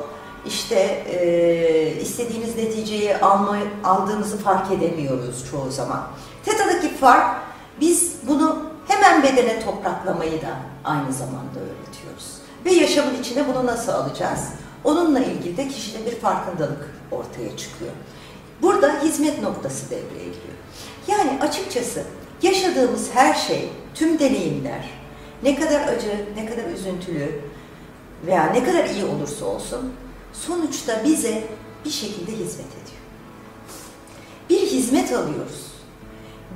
[0.46, 0.74] İşte
[1.08, 6.02] e, istediğimiz neticeyi alma, aldığımızı fark edemiyoruz çoğu zaman.
[6.44, 7.36] Teta'daki fark
[7.80, 10.50] biz bunu hemen bedene topraklamayı da
[10.84, 12.38] aynı zamanda öğretiyoruz.
[12.64, 14.40] Ve yaşamın içine bunu nasıl alacağız?
[14.84, 17.92] Onunla ilgili de kişide bir farkındalık ortaya çıkıyor.
[18.62, 20.58] Burada hizmet noktası devreye giriyor.
[21.08, 22.02] Yani açıkçası
[22.42, 24.90] yaşadığımız her şey, tüm deneyimler
[25.42, 27.40] ne kadar acı, ne kadar üzüntülü
[28.26, 29.92] veya ne kadar iyi olursa olsun
[30.32, 31.44] sonuçta bize
[31.84, 32.98] bir şekilde hizmet ediyor.
[34.50, 35.68] Bir hizmet alıyoruz.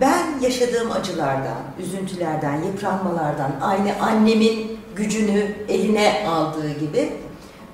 [0.00, 7.12] Ben yaşadığım acılardan, üzüntülerden, yıpranmalardan, aynı annemin gücünü eline aldığı gibi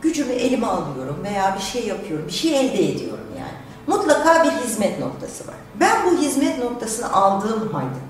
[0.02, 3.58] gücümü elime alıyorum veya bir şey yapıyorum, bir şey elde ediyorum yani.
[3.86, 5.54] Mutlaka bir hizmet noktası var.
[5.80, 8.07] Ben bu hizmet noktasını aldığım halde,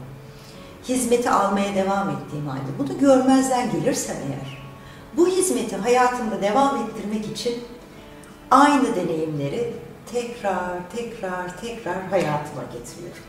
[0.88, 4.58] hizmeti almaya devam ettiğim halde, bunu görmezden gelirsem eğer,
[5.16, 7.64] bu hizmeti hayatımda devam ettirmek için
[8.50, 9.74] aynı deneyimleri
[10.12, 13.22] tekrar, tekrar, tekrar hayatıma getiriyorum.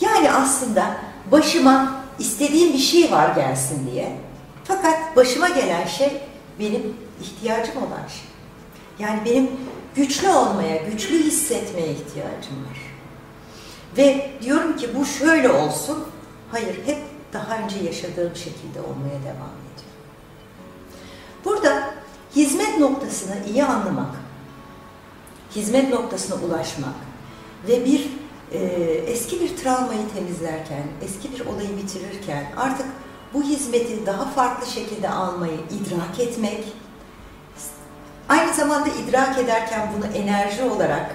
[0.00, 0.96] Yani aslında
[1.32, 4.16] başıma istediğim bir şey var gelsin diye.
[4.64, 6.12] Fakat başıma gelen şey
[6.60, 8.24] benim ihtiyacım olan şey.
[8.98, 9.50] Yani benim
[9.94, 12.78] güçlü olmaya, güçlü hissetmeye ihtiyacım var.
[13.96, 16.04] Ve diyorum ki bu şöyle olsun.
[16.50, 16.98] Hayır, hep
[17.32, 19.94] daha önce yaşadığım şekilde olmaya devam ediyor.
[21.44, 21.94] Burada
[22.36, 24.14] hizmet noktasını iyi anlamak,
[25.54, 26.94] hizmet noktasına ulaşmak
[27.68, 28.10] ve bir
[28.52, 28.58] e,
[29.06, 32.86] eski bir travmayı temizlerken, eski bir olayı bitirirken artık
[33.34, 36.64] bu hizmeti daha farklı şekilde almayı idrak etmek,
[38.28, 41.14] aynı zamanda idrak ederken bunu enerji olarak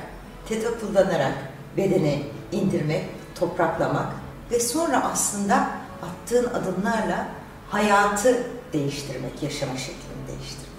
[0.50, 1.34] teta kullanarak
[1.78, 3.06] bedene indirmek,
[3.40, 4.19] topraklamak
[4.52, 5.70] ve sonra aslında
[6.02, 7.28] attığın adımlarla
[7.70, 10.70] hayatı değiştirmek, yaşama şeklini değiştirmek.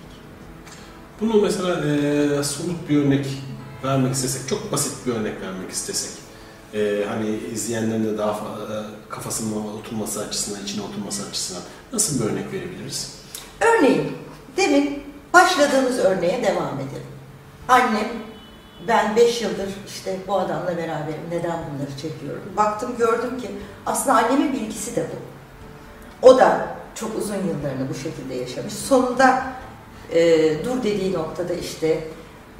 [1.20, 3.26] Bunu mesela e, somut bir örnek
[3.85, 6.11] vermek istesek, çok basit bir örnek vermek istesek,
[6.74, 8.76] e, hani izleyenlerin de daha e,
[9.09, 13.14] kafasına oturması açısından, içine oturması açısından nasıl bir örnek verebiliriz?
[13.61, 14.16] Örneğin
[14.56, 15.02] demin
[15.33, 17.06] başladığımız örneğe devam edelim.
[17.68, 18.09] Annem
[18.88, 21.21] ben 5 yıldır işte bu adamla beraberim.
[21.31, 22.43] Neden bunları çekiyorum?
[22.57, 23.51] Baktım gördüm ki
[23.87, 25.31] aslında annemin bilgisi de bu.
[26.29, 28.73] O da çok uzun yıllarını bu şekilde yaşamış.
[28.73, 29.43] Sonunda
[30.12, 32.05] e, dur dediği noktada işte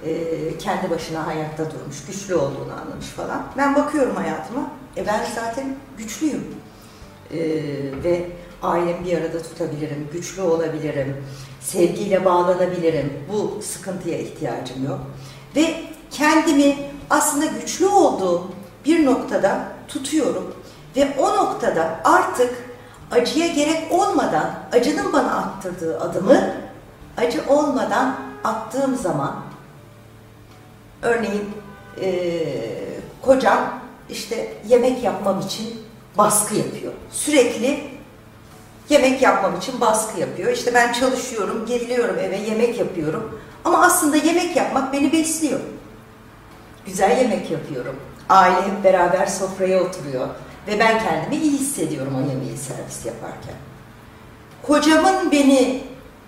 [0.05, 3.43] e, kendi başına hayatta durmuş, güçlü olduğunu anlamış falan.
[3.57, 6.45] Ben bakıyorum hayatıma, e ben zaten güçlüyüm.
[7.35, 7.39] E,
[8.05, 8.27] ve
[8.63, 11.17] ailemi bir arada tutabilirim, güçlü olabilirim,
[11.61, 13.13] sevgiyle bağlanabilirim.
[13.33, 15.01] Bu sıkıntıya ihtiyacım yok.
[15.57, 15.75] Ve
[16.11, 16.77] kendimi
[17.11, 18.53] aslında güçlü olduğum
[18.85, 20.55] bir noktada tutuyorum.
[20.97, 22.71] Ve o noktada artık
[23.11, 26.55] acıya gerek olmadan, acının bana attırdığı adımı
[27.17, 29.37] acı olmadan attığım zaman
[31.03, 31.51] örneğin
[32.01, 35.81] eee kocam işte yemek yapmam için
[36.19, 36.93] baskı yapıyor.
[37.13, 37.91] Sürekli
[38.89, 40.53] yemek yapmam için baskı yapıyor.
[40.53, 43.41] İşte ben çalışıyorum, geliyorum eve yemek yapıyorum.
[43.65, 45.61] Ama aslında yemek yapmak beni besliyor.
[46.91, 47.97] Güzel yemek yapıyorum.
[48.29, 50.29] Aile hep beraber sofraya oturuyor.
[50.67, 53.55] Ve ben kendimi iyi hissediyorum o yemeği servis yaparken.
[54.63, 55.85] Kocamın beni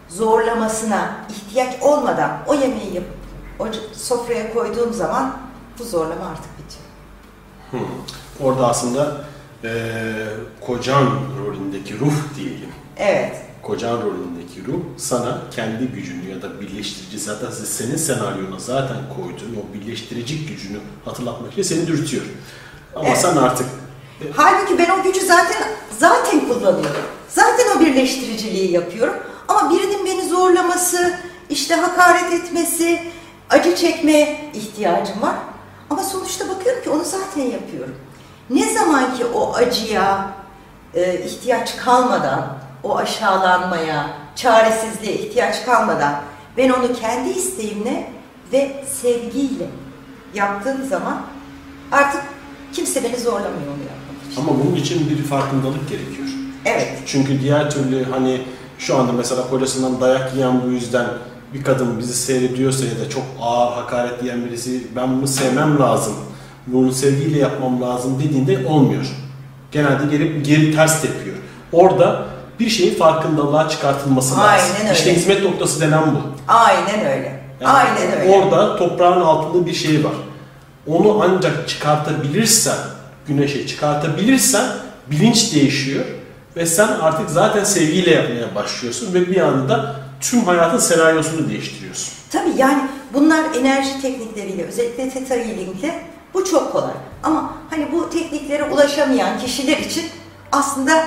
[0.09, 3.17] zorlamasına ihtiyaç olmadan o yemeği yapıp
[3.59, 5.37] o sofraya koyduğum zaman
[5.79, 6.85] bu zorlama artık bitiyor.
[7.71, 8.47] Hmm.
[8.47, 9.25] Orada aslında
[9.65, 9.71] e,
[10.61, 11.07] kocan
[11.41, 12.73] rolündeki ruh diyelim.
[12.97, 19.57] Evet, Kocan rolündeki ruh sana kendi gücünü ya da birleştirici zaten senin senaryona zaten koyduğun
[19.61, 22.25] o birleştirici gücünü hatırlatmak için seni dürtüyor.
[22.97, 23.19] Ama Evet.
[23.19, 23.67] sen artık
[24.37, 25.63] Halbuki ben o gücü zaten
[25.99, 27.03] zaten kullanıyorum.
[27.29, 29.15] Zaten o birleştiriciliği yapıyorum.
[29.49, 31.15] Ama birinin beni zorlaması,
[31.51, 33.01] işte hakaret etmesi,
[33.51, 35.35] acı çekmeye ihtiyacım var.
[35.91, 37.95] Ama sonuçta bakıyorum ki onu zaten yapıyorum.
[38.51, 40.35] Ne zaman ki o acıya
[40.95, 46.15] e, ihtiyaç kalmadan, o aşağılanmaya, çaresizliğe ihtiyaç kalmadan
[46.57, 48.11] ben onu kendi isteğimle
[48.53, 49.67] ve sevgiyle
[50.35, 51.23] yaptığım zaman
[51.93, 52.23] artık
[52.73, 54.41] kimse beni zorlamıyor onu yapmak için.
[54.43, 56.29] ama bunun için bir farkındalık gerekiyor.
[56.65, 56.93] Evet.
[57.07, 58.41] Çünkü diğer türlü hani
[58.79, 61.07] şu anda mesela kocasından dayak yiyen bu yüzden
[61.55, 66.15] bir kadın bizi seyrediyorsa ya da çok ağır hakaret yiyen birisi ben bunu sevmem lazım,
[66.67, 69.07] bunu sevgiyle yapmam lazım dediğinde olmuyor.
[69.73, 71.37] Genelde gelip geri ters tepiyor.
[71.73, 72.27] Orada
[72.61, 74.45] bir şeyin farkındalığa çıkartılması lazım.
[74.75, 74.99] Aynen öyle.
[74.99, 76.19] İşte hizmet noktası denen bu.
[76.53, 77.43] Aynen öyle.
[77.61, 78.33] Yani Aynen öyle.
[78.33, 80.13] Orada toprağın altında bir şey var.
[80.87, 82.77] Onu ancak çıkartabilirsen,
[83.27, 84.67] güneşe çıkartabilirsen
[85.11, 86.05] bilinç değişiyor
[86.57, 92.13] ve sen artık zaten sevgiyle yapmaya başlıyorsun ve bir anda tüm hayatın senaryosunu değiştiriyorsun.
[92.31, 92.83] Tabii yani
[93.15, 95.93] bunlar enerji teknikleriyle özellikle Theta Healing'le
[96.35, 96.93] bu çok kolay.
[97.23, 100.05] Ama hani bu tekniklere ulaşamayan kişiler için
[100.53, 101.05] aslında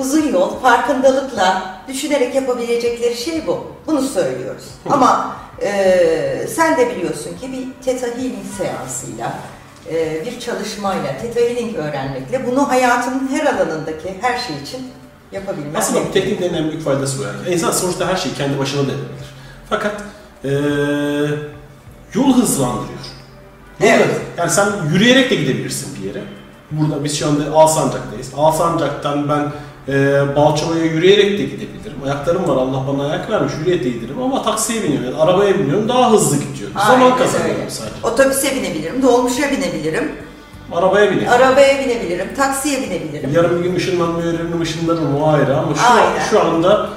[0.00, 3.66] uzun yol farkındalıkla düşünerek yapabilecekleri şey bu.
[3.86, 4.64] Bunu söylüyoruz.
[4.90, 9.32] Ama e, sen de biliyorsun ki bir Theta Healing seansıyla
[9.92, 14.80] e, bir çalışmayla, Theta Healing öğrenmekle bunu hayatının her alanındaki her şey için
[15.32, 17.54] yapabilmen Aslında bu tekniklerin en büyük faydası bu yani.
[17.54, 19.34] İnsan sonuçta her şeyi kendi başına da yapabilir.
[19.70, 20.02] Fakat
[20.44, 20.50] eee
[22.14, 23.00] yol hızlandırıyor.
[23.80, 24.20] Yol Evet.
[24.36, 26.22] Yani sen yürüyerek de gidebilirsin bir yere.
[26.70, 28.30] Burada biz şu anda Alsancak'tayız.
[28.36, 29.52] Alsancak'tan ben
[29.88, 31.96] eee Balçova'ya yürüyerek de gidebilirim.
[32.04, 35.88] Ayaklarım var Allah bana ayak vermiş yürüyerek de giderim ama taksiye biniyorum, yani arabaya biniyorum
[35.88, 36.76] daha hızlı gidiyorum.
[36.86, 37.70] Zaman Aynen kazanıyorum öyle.
[37.70, 37.94] sadece.
[38.02, 40.12] Otobüse binebilirim, dolmuşa binebilirim,
[40.72, 41.32] Arabaya biniyorum.
[41.32, 43.30] arabaya binebilirim, taksiye binebilirim.
[43.34, 46.24] Yarın bir gün ışınlanmıyor, yarın ışınlanırım o ayrı ama şu, Aynen.
[46.30, 46.88] şu anda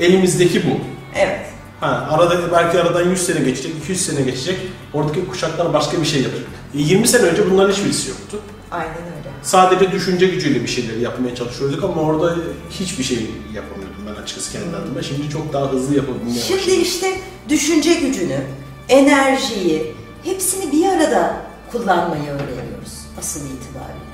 [0.00, 0.76] elimizdeki bu.
[1.18, 1.40] Evet.
[1.80, 4.56] Ha, arada belki aradan 100 sene geçecek, 200 sene geçecek.
[4.94, 6.46] Oradaki kuşaklar başka bir şey yapacak.
[6.74, 8.38] E, 20 sene önce bunların hiçbirisi yoktu.
[8.72, 9.30] Aynen öyle.
[9.42, 12.34] Sadece düşünce gücüyle bir şeyleri yapmaya çalışıyorduk ama orada
[12.70, 15.02] hiçbir şey yapamıyordum ben açıkçası kendi adıma.
[15.02, 16.78] Şimdi çok daha hızlı yapabilmeye Şimdi başladım.
[16.82, 18.40] işte düşünce gücünü,
[18.88, 19.94] enerjiyi
[20.24, 21.36] hepsini bir arada
[21.72, 24.12] kullanmayı öğreniyoruz asıl itibariyle.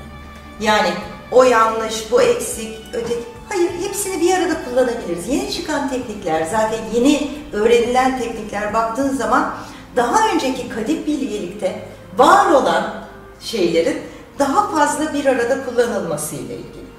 [0.61, 0.89] Yani
[1.31, 3.19] o yanlış, bu eksik, öteki...
[3.49, 5.27] Hayır, hepsini bir arada kullanabiliriz.
[5.27, 9.53] Yeni çıkan teknikler, zaten yeni öğrenilen teknikler baktığın zaman
[9.95, 11.85] daha önceki kadim bilgelikte
[12.17, 13.05] var olan
[13.41, 13.97] şeylerin
[14.39, 16.89] daha fazla bir arada kullanılması ile ilgili.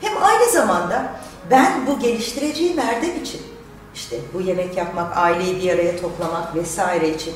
[0.00, 1.12] Hem aynı zamanda
[1.50, 3.40] ben bu geliştireceğim erdem için
[3.94, 7.34] işte bu yemek yapmak, aileyi bir araya toplamak vesaire için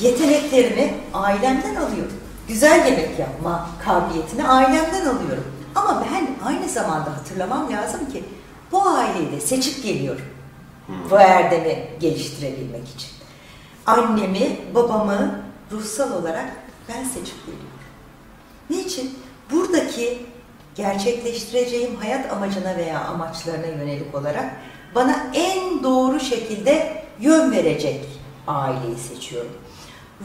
[0.00, 2.12] yeteneklerimi ailemden alıyorum.
[2.48, 5.44] Güzel yemek yapma kabiliyetini ailemden alıyorum.
[5.74, 8.24] Ama ben aynı zamanda hatırlamam lazım ki
[8.72, 10.24] bu aileyi de seçip geliyorum.
[11.10, 13.10] Bu erdemi geliştirebilmek için.
[13.86, 16.50] Annemi, babamı ruhsal olarak
[16.88, 17.71] ben seçip geliyorum.
[18.72, 19.18] Niçin?
[19.50, 20.18] Buradaki
[20.74, 24.56] gerçekleştireceğim hayat amacına veya amaçlarına yönelik olarak
[24.94, 28.04] bana en doğru şekilde yön verecek
[28.46, 29.52] aileyi seçiyorum.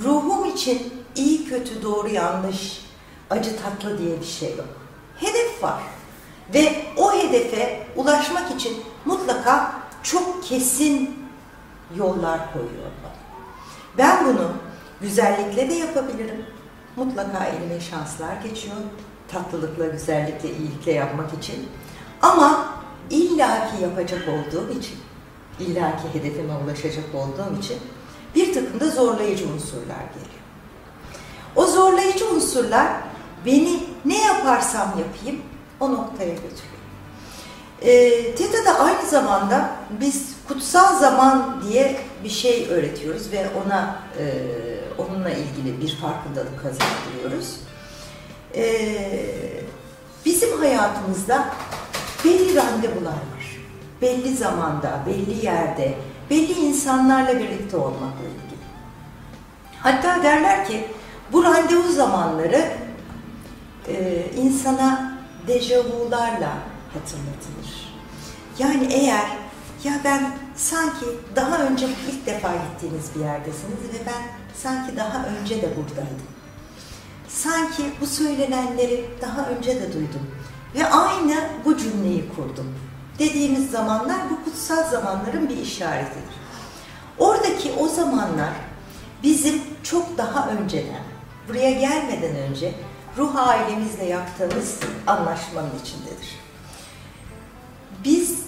[0.04, 2.86] Ruhum için iyi kötü doğru yanlış
[3.30, 4.68] acı tatlı diye bir şey yok.
[5.20, 5.82] Hedef var.
[6.54, 11.28] Ve o hedefe ulaşmak için mutlaka çok kesin
[11.96, 13.18] yollar koyuyor bana.
[13.98, 14.52] Ben bunu
[15.02, 16.46] güzellikle de yapabilirim.
[16.98, 18.76] Mutlaka elime şanslar geçiyor.
[19.28, 21.70] Tatlılıkla, güzellikle, iyilikle yapmak için.
[22.22, 22.74] Ama
[23.10, 24.98] illaki yapacak olduğum için,
[25.60, 27.78] illaki hedefime ulaşacak olduğum için
[28.36, 30.44] bir takım da zorlayıcı unsurlar geliyor.
[31.56, 32.88] O zorlayıcı unsurlar
[33.46, 35.42] beni ne yaparsam yapayım
[35.80, 36.78] o noktaya götürüyor.
[37.82, 39.70] E, TETA'da aynı zamanda
[40.00, 44.26] biz kutsal zaman diye bir şey öğretiyoruz ve ona e,
[44.98, 47.60] onunla ilgili bir farkındalık kazandırıyoruz.
[48.56, 48.64] E,
[50.26, 51.50] bizim hayatımızda
[52.26, 53.58] belli randevular var.
[54.02, 55.94] Belli zamanda, belli yerde,
[56.30, 58.62] belli insanlarla birlikte olmakla ilgili.
[59.82, 60.88] Hatta derler ki
[61.32, 62.72] bu randevu zamanları
[63.88, 65.18] e, insana
[65.48, 66.58] dejavularla
[66.94, 67.94] hatırlatılır.
[68.60, 69.47] Yani eğer
[69.84, 71.06] ya ben sanki
[71.36, 74.24] daha önce ilk defa gittiğiniz bir yerdesiniz ve ben
[74.56, 76.28] sanki daha önce de buradaydım.
[77.28, 80.28] Sanki bu söylenenleri daha önce de duydum
[80.76, 82.76] ve aynı bu cümleyi kurdum.
[83.20, 86.38] Dediğimiz zamanlar bu kutsal zamanların bir işaretidir.
[87.18, 88.54] Oradaki o zamanlar
[89.24, 91.04] bizim çok daha önceden,
[91.50, 92.74] buraya gelmeden önce
[93.18, 96.40] ruh ailemizle yaptığımız anlaşmanın içindedir.
[98.04, 98.47] Biz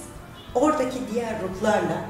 [0.60, 2.06] oradaki diğer ruhlarla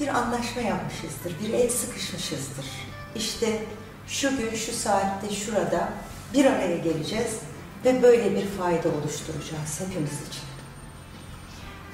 [0.00, 2.66] bir anlaşma yapmışızdır, bir el sıkışmışızdır.
[3.14, 3.64] İşte
[4.06, 5.88] şu gün, şu saatte, şurada
[6.34, 7.38] bir araya geleceğiz
[7.84, 10.42] ve böyle bir fayda oluşturacağız hepimiz için.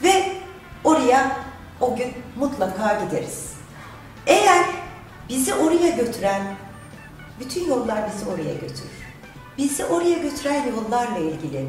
[0.03, 0.33] Ve
[0.85, 1.37] oraya
[1.81, 3.53] o gün mutlaka gideriz.
[4.27, 4.65] Eğer
[5.29, 6.57] bizi oraya götüren,
[7.41, 8.99] bütün yollar bizi oraya götürür.
[9.59, 11.69] Bizi oraya götüren yollarla ilgili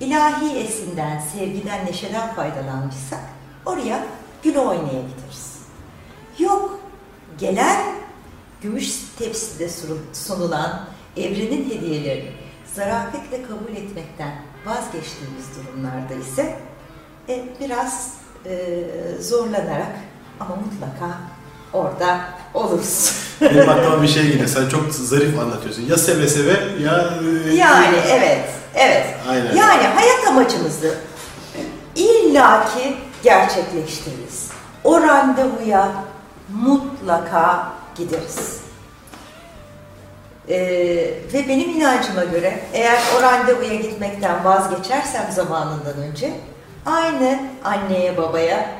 [0.00, 3.37] ilahi esinden, sevgiden, neşeden faydalanmışsak
[3.68, 4.06] oraya
[4.42, 5.58] gül oynaya gideriz.
[6.38, 6.80] Yok,
[7.38, 7.80] gelen
[8.62, 9.68] gümüş tepside
[10.12, 10.84] sunulan
[11.16, 12.30] evrenin hediyelerini
[12.74, 16.58] zarafetle kabul etmekten vazgeçtiğimiz durumlarda ise
[17.28, 18.12] e, biraz
[18.46, 18.76] e,
[19.20, 19.92] zorlanarak
[20.40, 21.18] ama mutlaka
[21.72, 22.20] orada
[22.54, 23.12] oluruz.
[23.40, 24.48] Benim aklıma bir şey geliyor.
[24.48, 25.82] Sen çok zarif anlatıyorsun.
[25.82, 26.52] Ya seve seve
[26.82, 27.14] ya...
[27.48, 29.06] e, Yani evet, evet.
[29.28, 29.56] Aynen.
[29.56, 30.94] Yani hayat amacımızı
[31.96, 34.50] illaki gerçekleştiririz.
[34.84, 35.92] O randevuya
[36.54, 38.60] mutlaka gideriz.
[40.48, 40.56] Ee,
[41.32, 46.32] ve benim inancıma göre eğer o randevuya gitmekten vazgeçersem zamanından önce
[46.86, 48.70] aynı anneye babaya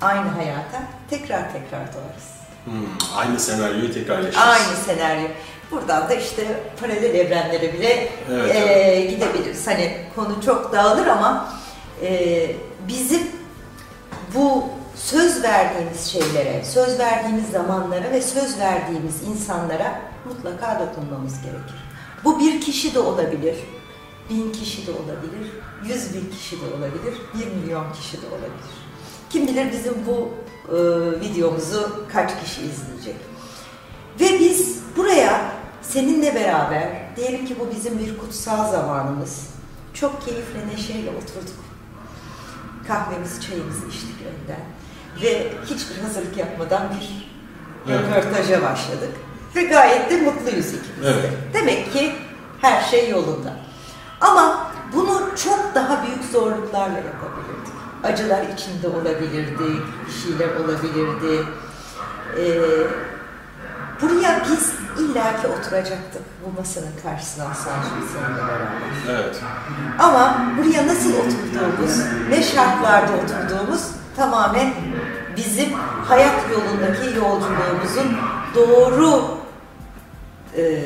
[0.00, 2.30] aynı hayata tekrar tekrar doğarız.
[2.64, 4.48] Hmm, aynı senaryoyu tekrar yaşarız.
[4.48, 5.28] Aynı senaryo.
[5.70, 6.42] Buradan da işte
[6.80, 9.66] paralel evrenlere bile Evet, e, gidebiliriz.
[9.66, 11.54] Hani konu çok dağılır ama
[12.02, 12.46] e,
[12.88, 13.22] bizim
[14.34, 14.64] bu
[14.96, 21.90] söz verdiğimiz şeylere, söz verdiğimiz zamanlara ve söz verdiğimiz insanlara mutlaka dokunmamız gerekir.
[22.24, 23.56] Bu bir kişi de olabilir,
[24.30, 25.52] bin kişi de olabilir,
[25.84, 28.70] yüz bin kişi de olabilir, bir milyon kişi de olabilir.
[29.30, 30.28] Kim bilir bizim bu
[30.74, 30.76] e,
[31.20, 33.16] videomuzu kaç kişi izleyecek.
[34.20, 35.52] Ve biz buraya
[35.82, 39.46] seninle beraber, diyelim ki bu bizim bir kutsal zamanımız,
[39.94, 41.69] çok keyifle, neşeyle oturduk.
[42.94, 44.60] Kahvemizi, çayımızı içtik önden.
[45.22, 47.30] Ve hiçbir hazırlık yapmadan bir
[47.92, 48.00] Evet.
[48.00, 49.12] röportaja başladık.
[49.56, 51.08] Ve gayet de mutluyuz ikimiz de.
[51.10, 51.30] Evet.
[51.54, 52.12] Demek ki
[52.60, 53.52] her şey yolunda.
[54.20, 57.74] Ama bunu çok daha büyük zorluklarla yapabilirdik.
[58.04, 61.46] Acılar içinde olabilirdi, bir şeyler olabilirdi.
[62.38, 62.60] Ee,
[64.02, 68.66] buraya biz illaki oturacaktık bu masanın karşısına Sancı seninle beraber.
[69.10, 69.40] Evet.
[69.98, 71.98] Ama buraya nasıl oturduğumuz,
[72.30, 73.82] ne şartlarda oturduğumuz
[74.16, 74.74] tamamen
[75.36, 75.72] bizim
[76.08, 78.16] hayat yolundaki yolculuğumuzun
[78.54, 79.24] doğru
[80.56, 80.82] e,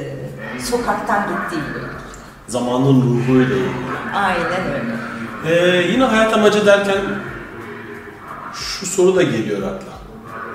[0.71, 1.87] sokaktan gittiğiyle ilgili.
[2.49, 3.71] Zamanın ruhuyla ilgili.
[4.15, 4.95] Aynen öyle.
[5.47, 6.99] Ee, yine hayat amacı derken
[8.55, 9.95] şu soru da geliyor akla.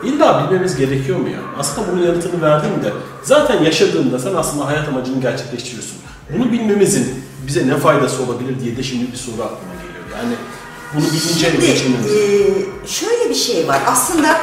[0.03, 1.39] İlla bilmemiz gerekiyor mu ya?
[1.59, 2.93] Aslında bunun yanıtını verdim de
[3.23, 5.97] zaten yaşadığında sen aslında hayat amacını gerçekleştiriyorsun.
[6.37, 10.05] Bunu bilmemizin bize ne faydası olabilir diye de şimdi bir soru aklıma geliyor.
[10.17, 10.35] Yani
[10.93, 12.11] Bunu bilince Şimdi geçirmemiz.
[12.11, 13.79] e, şöyle bir şey var.
[13.87, 14.37] Aslında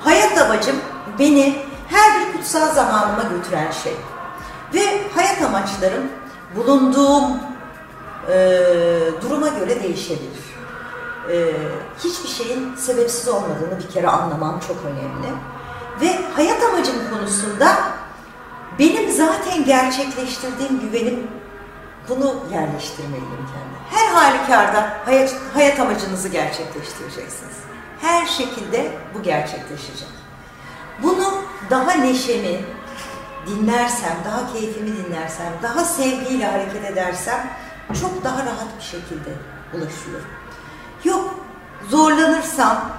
[0.00, 0.76] hayat amacım
[1.18, 1.56] beni
[1.88, 3.92] her bir kutsal zamanıma götüren şey.
[4.74, 6.02] Ve hayat amaçlarım
[6.56, 7.24] bulunduğum
[8.32, 8.58] e,
[9.22, 10.40] duruma göre değişebilir.
[11.32, 11.36] E,
[12.04, 15.34] hiçbir şeyin sebepsiz olmadığını bir kere anlamam çok önemli.
[16.00, 17.76] Ve hayat amacım konusunda
[18.80, 21.26] benim zaten gerçekleştirdiğim güvenim
[22.08, 23.80] bunu yerleştirmeliyim kendime.
[23.90, 27.56] Her halükarda hayat, hayat amacınızı gerçekleştireceksiniz.
[28.00, 30.08] Her şekilde bu gerçekleşecek.
[31.02, 31.34] Bunu
[31.70, 32.60] daha neşemi
[33.46, 37.46] dinlersem, daha keyfimi dinlersem, daha sevgiyle hareket edersem
[38.00, 39.30] çok daha rahat bir şekilde
[39.74, 40.30] ulaşıyorum.
[41.04, 41.34] Yok
[41.88, 42.90] zorlanırsam,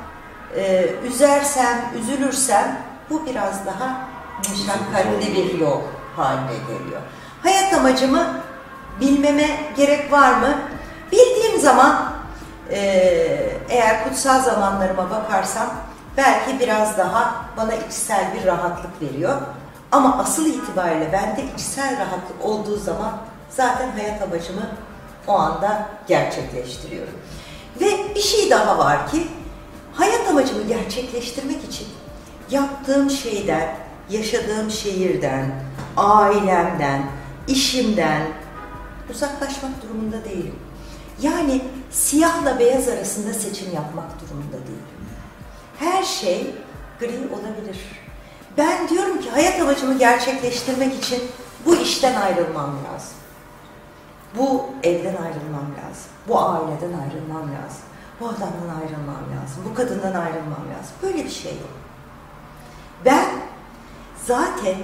[0.55, 2.79] e, üzersem, üzülürsem
[3.09, 4.10] bu biraz daha
[4.49, 5.81] meşakkatli bir yol
[6.15, 7.01] haline geliyor.
[7.43, 8.41] Hayat amacımı
[9.01, 10.57] bilmeme gerek var mı?
[11.11, 12.13] Bildiğim zaman
[12.71, 12.79] e,
[13.69, 15.67] eğer kutsal zamanlarıma bakarsam
[16.17, 19.35] belki biraz daha bana içsel bir rahatlık veriyor.
[19.91, 23.17] Ama asıl itibariyle bende içsel rahatlık olduğu zaman
[23.49, 24.61] zaten hayat amacımı
[25.27, 27.13] o anda gerçekleştiriyorum.
[27.81, 29.27] Ve bir şey daha var ki
[29.93, 31.87] hayat amacımı gerçekleştirmek için
[32.51, 33.75] yaptığım şeyden,
[34.11, 35.51] yaşadığım şehirden,
[35.97, 37.05] ailemden,
[37.47, 38.21] işimden
[39.09, 40.55] uzaklaşmak durumunda değilim.
[41.21, 45.01] Yani siyahla beyaz arasında seçim yapmak durumunda değilim.
[45.79, 46.55] Her şey
[46.99, 47.77] gri olabilir.
[48.57, 51.23] Ben diyorum ki hayat amacımı gerçekleştirmek için
[51.65, 53.17] bu işten ayrılmam lazım.
[54.37, 56.11] Bu evden ayrılmam lazım.
[56.27, 57.81] Bu aileden ayrılmam lazım.
[58.19, 59.63] Bu adamdan ayrılmam lazım.
[59.69, 60.95] Bu kadından ayrılmam lazım.
[61.03, 61.69] Böyle bir şey yok.
[63.05, 63.25] Ben
[64.27, 64.75] zaten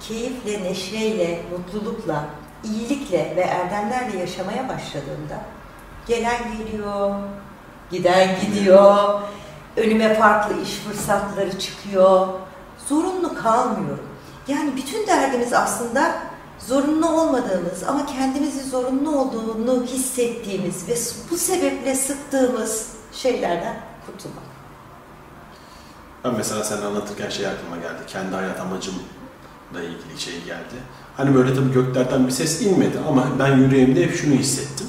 [0.00, 2.24] keyifle, neşeyle, mutlulukla,
[2.64, 5.42] iyilikle ve erdemlerle yaşamaya başladığımda
[6.06, 7.14] gelen geliyor,
[7.90, 9.20] giden gidiyor,
[9.76, 12.28] önüme farklı iş fırsatları çıkıyor,
[12.88, 14.08] zorunlu kalmıyorum.
[14.48, 16.18] Yani bütün derdimiz aslında
[16.58, 20.94] zorunlu olmadığımız ama kendimizi zorunlu olduğunu hissettiğimiz ve
[21.30, 23.76] bu sebeple sıktığımız şeylerden
[24.06, 24.47] kurtulmak.
[26.28, 28.02] Ben mesela sen anlatırken şey aklıma geldi.
[28.06, 28.98] Kendi hayat amacımla
[29.74, 30.76] ilgili şey geldi.
[31.16, 34.86] Hani böyle tabii göklerden bir ses inmedi ama ben yüreğimde hep şunu hissettim.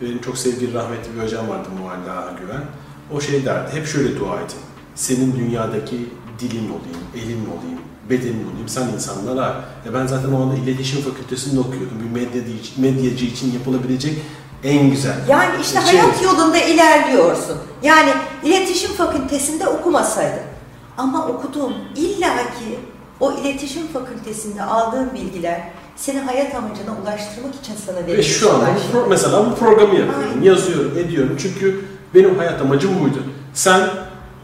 [0.00, 2.64] Benim çok sevdiğim rahmetli bir hocam vardı Mualla Güven.
[3.12, 4.56] O şey derdi, hep şöyle dua edin.
[4.94, 6.08] Senin dünyadaki
[6.38, 9.64] dilin olayım, elin olayım, bedenin olayım, sen insanlara.
[9.86, 11.98] Ya ben zaten o anda iletişim fakültesinde okuyordum.
[12.04, 14.18] Bir medyacı, medyacı için yapılabilecek
[14.64, 15.16] en güzel.
[15.28, 16.00] Yani işte şey.
[16.00, 17.56] hayat yolunda ilerliyorsun.
[17.82, 18.10] Yani
[18.44, 20.57] iletişim fakültesinde okumasaydım.
[20.98, 22.78] Ama okuduğum illaki
[23.20, 25.60] o iletişim fakültesinde aldığın bilgiler
[25.96, 30.14] seni hayat amacına ulaştırmak için sana Ve verilmiş şu anda bu mesela bu programı yapıyorum,
[30.32, 30.42] Aynen.
[30.42, 31.36] yazıyorum, ediyorum.
[31.42, 31.84] Çünkü
[32.14, 33.22] benim hayat amacım buydu.
[33.54, 33.80] Sen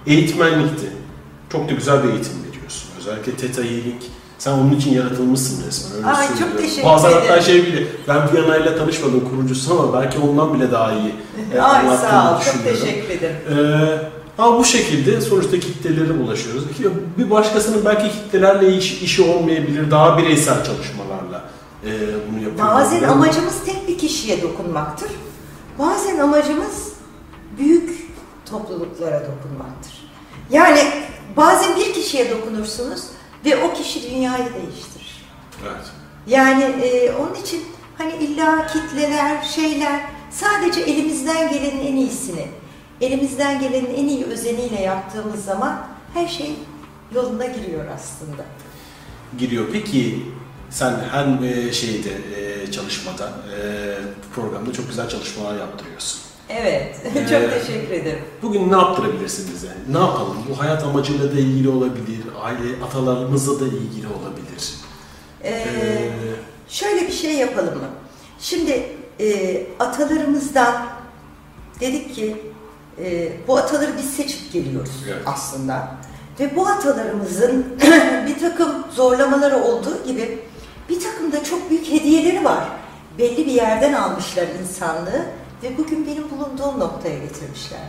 [0.06, 0.86] eğitmenlikti.
[1.52, 2.90] Çok da güzel bir eğitim veriyorsun.
[2.98, 4.02] Özellikle Theta Healing.
[4.38, 5.96] Sen onun için yaratılmışsın resmen.
[5.96, 6.62] Öyle Ay, çok söylüyorum.
[6.62, 7.42] teşekkür Bazen hatta ederim.
[7.42, 11.14] şey bile, ben Viyana ile tanışmadım kurucusu ama belki ondan bile daha iyi
[11.54, 13.36] e, Ay sağ ol, çok teşekkür ederim.
[13.50, 13.98] Ee,
[14.38, 16.64] ama bu şekilde sonuçta kitlelere ulaşıyoruz.
[17.18, 21.44] Bir başkasının belki kitlelerle iş, işi olmayabilir, daha bireysel çalışmalarla
[21.86, 21.90] e,
[22.30, 22.68] bunu yapıyor.
[22.68, 23.08] Bazen olabilir.
[23.08, 25.10] amacımız tek bir kişiye dokunmaktır.
[25.78, 26.92] Bazen amacımız
[27.58, 28.10] büyük
[28.50, 30.10] topluluklara dokunmaktır.
[30.50, 30.80] Yani
[31.36, 33.02] bazen bir kişiye dokunursunuz
[33.44, 35.24] ve o kişi dünyayı değiştirir.
[35.62, 35.84] Evet.
[36.26, 37.64] Yani e, onun için
[37.98, 42.48] hani illa kitleler, şeyler sadece elimizden gelenin en iyisini,
[43.00, 46.52] elimizden gelenin en iyi özeniyle yaptığımız zaman her şey
[47.14, 48.42] yoluna giriyor aslında.
[49.38, 49.64] giriyor.
[49.72, 50.22] Peki
[50.70, 53.58] sen her e, şeyde e, çalışmada, e,
[54.34, 56.20] programda çok güzel çalışmalar yaptırıyorsun.
[56.48, 58.24] Evet, Ee, çok teşekkür ederim.
[58.42, 59.68] Bugün ne yaptırabilirsin bize?
[59.90, 60.36] Ne yapalım?
[60.50, 64.74] Bu hayat amacıyla da ilgili olabilir, aile atalarımızla da ilgili olabilir.
[65.42, 66.10] Ee, Ee,
[66.68, 67.88] Şöyle bir şey yapalım mı?
[68.40, 68.86] Şimdi
[69.20, 70.86] e, atalarımızdan
[71.80, 72.36] dedik ki
[73.02, 75.22] e, bu ataları biz seçip geliyoruz Evet.
[75.26, 75.88] aslında.
[76.40, 77.66] Ve bu atalarımızın
[78.26, 80.38] bir takım zorlamaları olduğu gibi
[80.88, 82.64] bir takım da çok büyük hediyeleri var.
[83.18, 85.26] Belli bir yerden almışlar insanlığı
[85.62, 87.80] ve bugün benim bulunduğum noktaya getirmişler.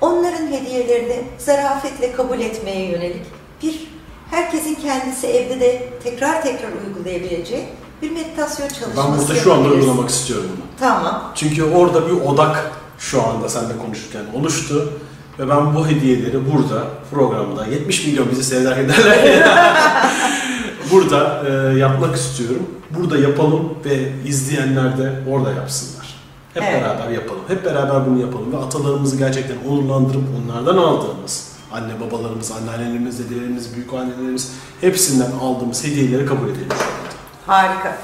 [0.00, 3.22] Onların hediyelerini zarafetle kabul etmeye yönelik
[3.62, 3.88] bir
[4.30, 7.64] herkesin kendisi evde de tekrar tekrar uygulayabileceği
[8.02, 10.66] bir meditasyon çalışması ben burada şu anda uygulamak istiyorum bunu.
[10.80, 11.32] Tamam.
[11.34, 12.72] Çünkü orada bir odak
[13.04, 14.92] şu anda seninle konuşurken oluştu.
[15.38, 19.48] Ve ben bu hediyeleri burada programda 70 milyon bizi seyreder ederler.
[20.92, 22.66] burada e, yapmak istiyorum.
[22.90, 26.14] Burada yapalım ve izleyenler de orada yapsınlar.
[26.54, 26.82] Hep Evet.
[26.82, 27.42] beraber yapalım.
[27.48, 33.92] Hep beraber bunu yapalım ve atalarımızı gerçekten onurlandırıp onlardan aldığımız anne babalarımız, anneannelerimiz, dedelerimiz, büyük
[33.92, 37.14] annelerimiz hepsinden aldığımız hediyeleri kabul edelim şu anda.
[37.46, 37.96] Harika.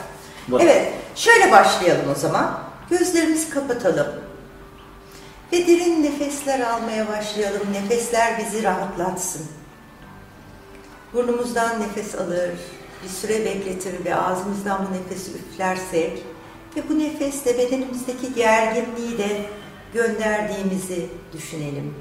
[0.49, 0.61] Bak.
[0.65, 2.59] Evet, şöyle başlayalım o zaman.
[2.91, 4.07] Gözlerimizi kapatalım.
[5.53, 7.73] Ve derin nefesler almaya başlayalım.
[7.73, 9.47] Nefesler bizi rahatlatsın.
[11.13, 12.51] Burnumuzdan nefes alır,
[13.05, 16.23] bir süre bekletir ve ağzımızdan bu nefesi üflersek
[16.77, 19.47] ve bu nefesle bedenimizdeki gerginliği de
[19.95, 21.95] gönderdiğimizi düşünelim.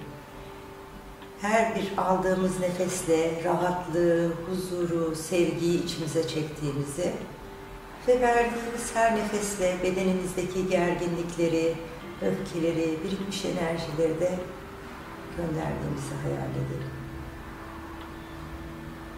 [1.41, 7.11] Her bir aldığımız nefesle rahatlığı, huzuru, sevgiyi içimize çektiğimizi
[8.07, 11.73] ve verdiğimiz her nefesle bedenimizdeki gerginlikleri,
[12.21, 14.39] öfkeleri, birikmiş enerjileri de
[15.37, 16.89] gönderdiğimizi hayal edelim.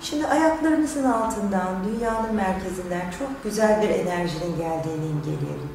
[0.02, 5.72] Şimdi ayaklarımızın altından, dünyanın merkezinden çok güzel bir enerjinin geldiğini imgeleyelim.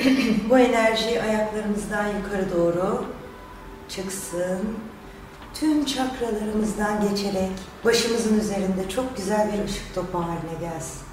[0.50, 3.04] Bu enerji ayaklarımızdan yukarı doğru
[3.88, 4.78] çıksın.
[5.54, 7.50] Tüm çakralarımızdan geçerek
[7.84, 11.09] başımızın üzerinde çok güzel bir ışık topu haline gelsin.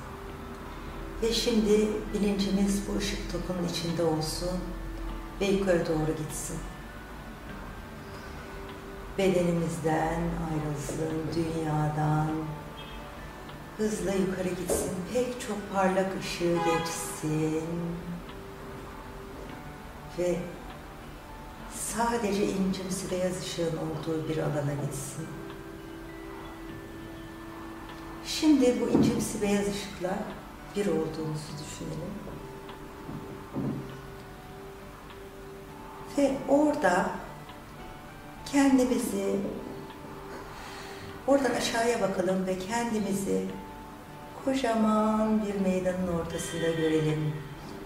[1.21, 4.59] Ve şimdi bilincimiz bu ışık topunun içinde olsun
[5.41, 6.57] ve yukarı doğru gitsin.
[9.17, 12.29] Bedenimizden ayrılsın, dünyadan
[13.77, 14.91] hızla yukarı gitsin.
[15.13, 17.63] Pek çok parlak ışığı geçsin.
[20.17, 20.39] Ve
[21.73, 25.27] sadece incimsi beyaz ışığın olduğu bir alana gitsin.
[28.25, 30.19] Şimdi bu incimsi beyaz ışıkla
[30.77, 32.13] bir olduğumuzu düşünelim.
[36.17, 37.09] Ve orada
[38.51, 39.39] kendimizi
[41.27, 43.45] oradan aşağıya bakalım ve kendimizi
[44.45, 47.33] kocaman bir meydanın ortasında görelim.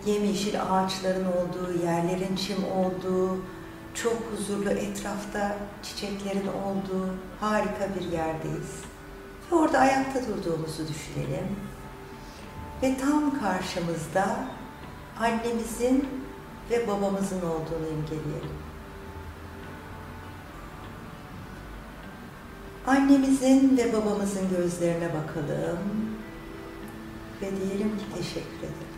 [0.05, 3.37] Yemyeşil ağaçların olduğu, yerlerin çim olduğu,
[3.93, 8.71] çok huzurlu etrafta çiçeklerin olduğu harika bir yerdeyiz.
[9.51, 11.55] Ve orada ayakta durduğumuzu düşünelim.
[12.83, 14.37] Ve tam karşımızda
[15.19, 16.09] annemizin
[16.69, 18.61] ve babamızın olduğunu imgeleyelim.
[22.87, 25.79] Annemizin ve babamızın gözlerine bakalım
[27.41, 28.91] ve diyelim ki teşekkür ederim.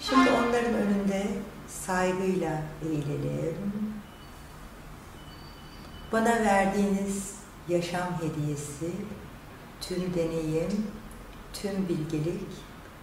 [0.00, 1.26] Şimdi onların önünde
[1.68, 3.72] saygıyla eğilelim.
[6.12, 7.34] Bana verdiğiniz
[7.68, 8.90] yaşam hediyesi,
[9.80, 10.86] tüm deneyim,
[11.52, 12.48] tüm bilgelik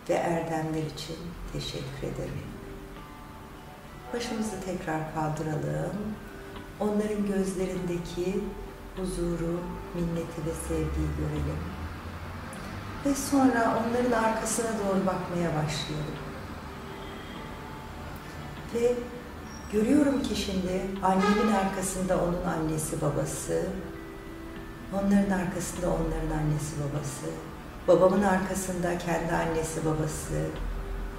[0.09, 1.15] ve erdemler için
[1.53, 2.49] teşekkür ederim.
[4.13, 5.95] Başımızı tekrar kaldıralım.
[6.79, 8.43] Onların gözlerindeki
[8.97, 9.59] huzuru,
[9.95, 11.59] minneti ve sevgiyi görelim.
[13.05, 16.19] Ve sonra onların arkasına doğru bakmaya başlayalım.
[18.73, 18.93] Ve
[19.71, 23.67] görüyorum ki şimdi annemin arkasında onun annesi babası,
[24.93, 27.25] onların arkasında onların annesi babası,
[27.89, 30.45] babamın arkasında kendi annesi babası,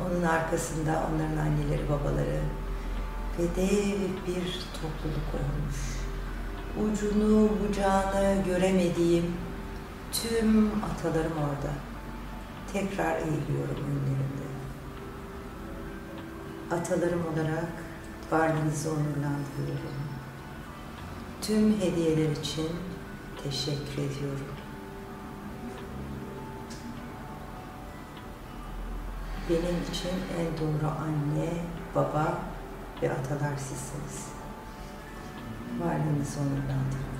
[0.06, 2.40] onun arkasında onların anneleri babaları
[3.38, 5.80] ve dev bir topluluk olmuş.
[6.82, 9.34] Ucunu bucağını göremediğim
[10.12, 11.72] tüm atalarım orada.
[12.72, 14.50] Tekrar eğiliyorum önlerinde
[16.70, 17.72] atalarım olarak
[18.30, 20.00] varlığınızı onurlandırıyorum.
[21.42, 22.68] Tüm hediyeler için
[23.44, 24.49] teşekkür ediyorum.
[29.48, 31.50] Benim için en doğru anne,
[31.94, 32.38] baba
[33.02, 34.26] ve atalar sizsiniz.
[35.78, 37.10] Varlığınızı onurlandırıyorum.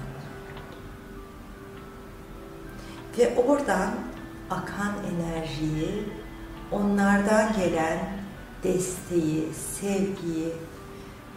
[3.18, 3.95] Ve oradan
[4.51, 6.09] akan enerjiyi,
[6.73, 7.99] onlardan gelen
[8.62, 10.53] desteği, sevgiyi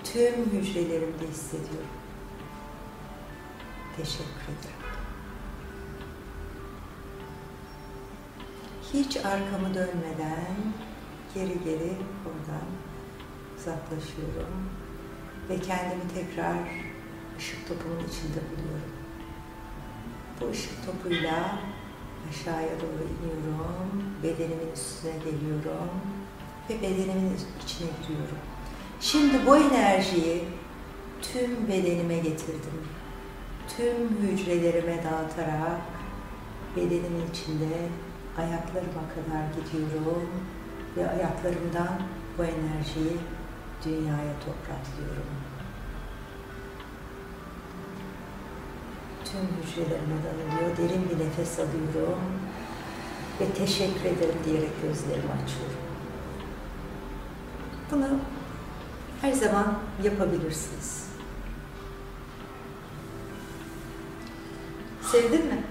[0.04, 1.88] tüm hücrelerimde hissediyorum.
[3.98, 4.93] Teşekkür ederim.
[8.94, 10.56] Hiç arkamı dönmeden
[11.36, 11.94] geri geri
[12.26, 12.68] oradan
[13.58, 14.70] uzaklaşıyorum
[15.50, 16.58] ve kendimi tekrar
[17.38, 18.94] ışık topumun içinde buluyorum.
[20.41, 21.60] Bu ışık topuyla
[22.30, 25.89] aşağıya doğru iniyorum, bedenimin üstüne geliyorum
[26.70, 28.38] ve bedenimin içine giriyorum.
[29.02, 30.44] Şimdi bu enerjiyi
[31.22, 32.88] tüm bedenime getirdim.
[33.78, 35.82] Tüm hücrelerime dağıtarak
[36.76, 37.89] bedenimin içinde
[38.38, 40.30] ayaklarıma kadar gidiyorum
[40.98, 42.02] ve ayaklarımdan
[42.38, 43.18] bu enerjiyi
[43.86, 45.34] dünyaya topraklıyorum.
[49.26, 52.22] Tüm hücrelerime dağılıyor, derin bir nefes alıyorum
[53.42, 55.84] ve teşekkür ederim diyerek gözlerimi açıyorum.
[57.92, 58.20] Bunu
[59.22, 61.08] her zaman yapabilirsiniz.
[65.02, 65.64] Sevdin mi?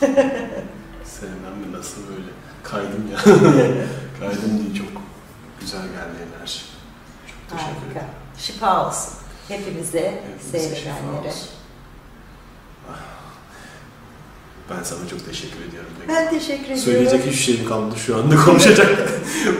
[1.20, 2.30] Sevmem mi nasıl böyle?
[2.62, 3.18] Kaydım ya.
[4.20, 5.02] Kaydım değil çok
[5.60, 6.60] güzel geldi enerji.
[7.26, 7.90] Çok teşekkür Harika.
[7.92, 8.08] ederim.
[8.38, 9.12] Şifa olsun.
[9.48, 11.28] Hepimize, seyredenlere.
[11.28, 11.48] olsun.
[14.70, 15.90] Ben sana çok teşekkür ediyorum.
[16.08, 16.82] Ben teşekkür ediyorum.
[16.82, 19.08] Söyleyecek hiçbir şeyim kalmadı şu anda konuşacak.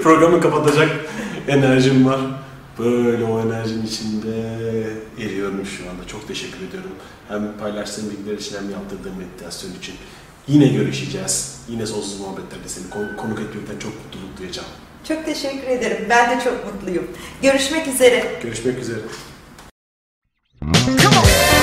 [0.03, 0.91] Programı kapatacak
[1.49, 2.21] enerjim var.
[2.79, 4.33] Böyle o enerjinin içinde
[5.19, 6.07] eriyorum şu anda.
[6.07, 6.91] Çok teşekkür ediyorum.
[7.29, 9.95] Hem paylaştığın bilgiler için hem yaptırdığın meditasyon için.
[10.49, 11.57] Yine görüşeceğiz.
[11.69, 14.69] Yine sonsuz muhabbetlerde seni konuk etmekten çok mutluluk duyacağım.
[15.09, 16.07] Çok teşekkür ederim.
[16.11, 17.07] Ben de çok mutluyum.
[17.43, 18.41] Görüşmek üzere.
[18.43, 19.01] Görüşmek üzere.
[20.63, 21.56] Come on.